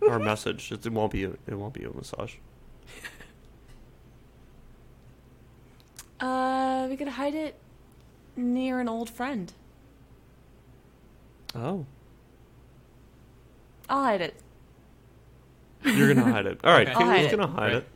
[0.08, 0.70] our message.
[0.72, 2.34] It, it won't be a, it won't be a massage.
[6.20, 7.54] Uh, we could hide it
[8.36, 9.52] near an old friend.
[11.54, 11.86] Oh,
[13.88, 14.34] I'll hide it.
[15.84, 16.58] you're gonna hide it.
[16.64, 16.96] All right, Okay.
[16.96, 17.72] I'll Kaylee's gonna hide Right.
[17.74, 17.88] it.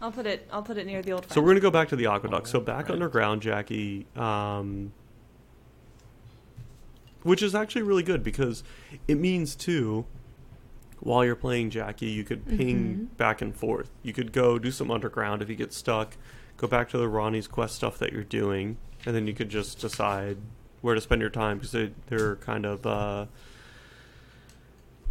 [0.00, 0.48] I'll put it.
[0.52, 1.32] I'll put it near the old friend.
[1.34, 2.48] So we're gonna go back to the aqueduct.
[2.48, 2.90] So back Alright.
[2.90, 4.92] underground, Jackie, um,
[7.22, 8.62] which is actually really good because
[9.08, 10.04] it means too.
[11.00, 13.16] While you're playing Jackie, you could ping Mhm.
[13.16, 13.90] back and forth.
[14.04, 16.16] You could go do some underground if you get stuck.
[16.56, 19.80] Go back to the Ranni's quest stuff that you're doing, and then you could just
[19.80, 20.36] decide
[20.80, 23.26] where to spend your time because they, they're kind of uh,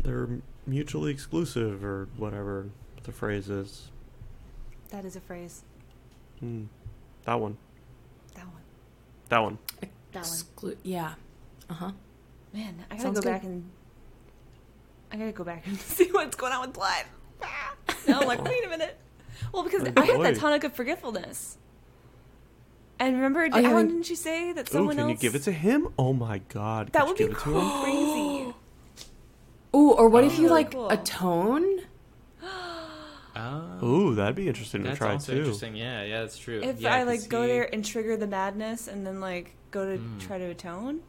[0.01, 0.29] they're
[0.65, 2.69] mutually exclusive or whatever
[3.03, 3.89] the phrase is.
[4.91, 5.63] that is a phrase.
[6.39, 6.63] Hmm.
[7.25, 7.57] That one.
[8.35, 8.61] That one.
[9.29, 9.57] That one.
[10.11, 10.23] That one.
[10.25, 11.13] Exclu- yeah.
[11.71, 11.91] Uh huh.
[12.53, 13.29] Man, I gotta Sounds go good.
[13.31, 13.63] back and
[15.11, 17.05] I gotta go back and see what's going on with blood.
[17.41, 17.73] Ah.
[18.07, 18.97] No, I'm like, wait a minute.
[19.53, 21.57] Well, because Oh, I had that tonic of forgetfulness.
[22.99, 25.07] And remember, Oh, Alan, didn't you say that Ooh, someone can else?
[25.11, 25.87] Can you give it to him?
[25.97, 26.91] Oh my god.
[26.93, 27.81] that would you be give it to him?
[27.83, 28.53] crazy.
[29.75, 30.51] Ooh, or what if you Oh.
[30.51, 30.89] like Cool.
[30.89, 31.79] atone?
[33.33, 35.39] Oh, Ooh, that'd be interesting that's to try also too.
[35.39, 35.75] interesting.
[35.75, 36.59] Yeah, yeah, that's true.
[36.61, 39.55] If yeah, I 'cause like go he- there and trigger the madness, and then like
[39.71, 40.19] go to Mm.
[40.19, 40.99] try to atone,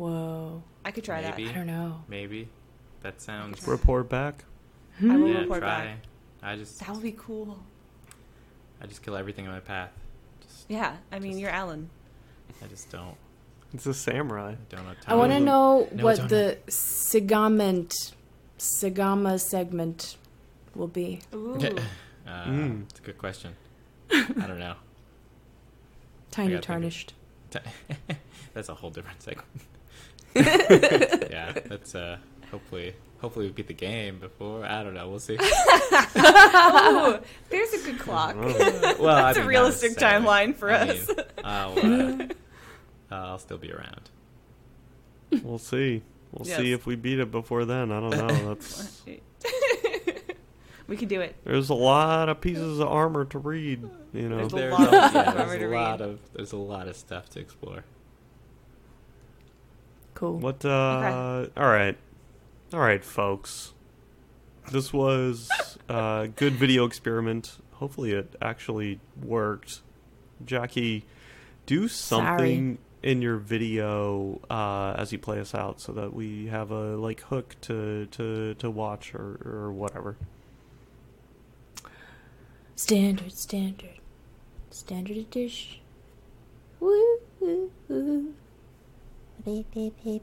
[0.00, 0.62] Whoa.
[0.84, 1.48] I could try Maybe.
[1.48, 2.02] I don't know.
[2.08, 2.48] maybe
[3.02, 3.66] that sounds.
[3.68, 4.44] Report back.
[5.02, 5.68] I will yeah, report try.
[5.84, 5.96] back.
[6.42, 6.86] I just, that.
[6.86, 7.58] That would be cool.
[8.80, 9.90] I just kill everything in my path.
[10.42, 11.90] Just, Yeah, I mean, Just- you're Alan.
[12.62, 13.14] I just don't,
[13.74, 14.54] It's a samurai.
[14.70, 14.92] don't know.
[15.06, 17.94] I want to know no, what it's the segment,
[18.58, 20.16] segama segment
[20.74, 21.20] will be.
[21.34, 21.58] Ooh.
[22.26, 22.82] Uh, Mm.
[22.88, 23.56] It's a good question.
[24.12, 24.74] I don't know.
[26.30, 27.14] Tiny gotta of- tarnished.
[28.54, 29.48] that's a whole different segment.
[30.34, 32.18] yeah, that's uh,
[32.50, 34.64] hopefully hopefully we beat the game before.
[34.64, 35.08] I don't know.
[35.08, 35.36] We'll see.
[35.40, 38.36] oh, there's a good clock.
[38.36, 40.26] well, That's I a mean, not realistic necessarily.
[40.26, 41.08] timeline for I us.
[41.08, 42.26] mean, I'll, uh,
[43.14, 44.10] I'll still be around.
[45.42, 46.02] We'll see.
[46.32, 46.58] We'll Yes.
[46.58, 47.90] see if we beat it before then.
[47.92, 48.54] I don't know.
[48.54, 49.02] That's
[50.86, 51.36] we can do it.
[51.44, 53.88] there's a lot of pieces of armor to read.
[54.12, 54.46] You know.
[54.48, 57.40] There's a lot of yeah, there's a lot of there's a lot of stuff to
[57.40, 57.84] explore.
[60.20, 60.36] Cool.
[60.36, 60.62] What?
[60.66, 61.96] Uh, All right,
[62.74, 63.72] all right, folks.
[64.70, 65.48] This was
[65.88, 67.56] a good video experiment.
[67.72, 69.80] Hopefully, it actually worked.
[70.44, 71.06] Jackie,
[71.64, 76.70] do something in your video uh, as you play us out, so that we have
[76.70, 80.18] a like hook to to to watch or or whatever.
[82.76, 84.00] Standard, standard,
[84.68, 85.78] standard Edish.
[86.78, 88.34] Woo, woo, woo.
[89.44, 90.18] Beep, beep, beep,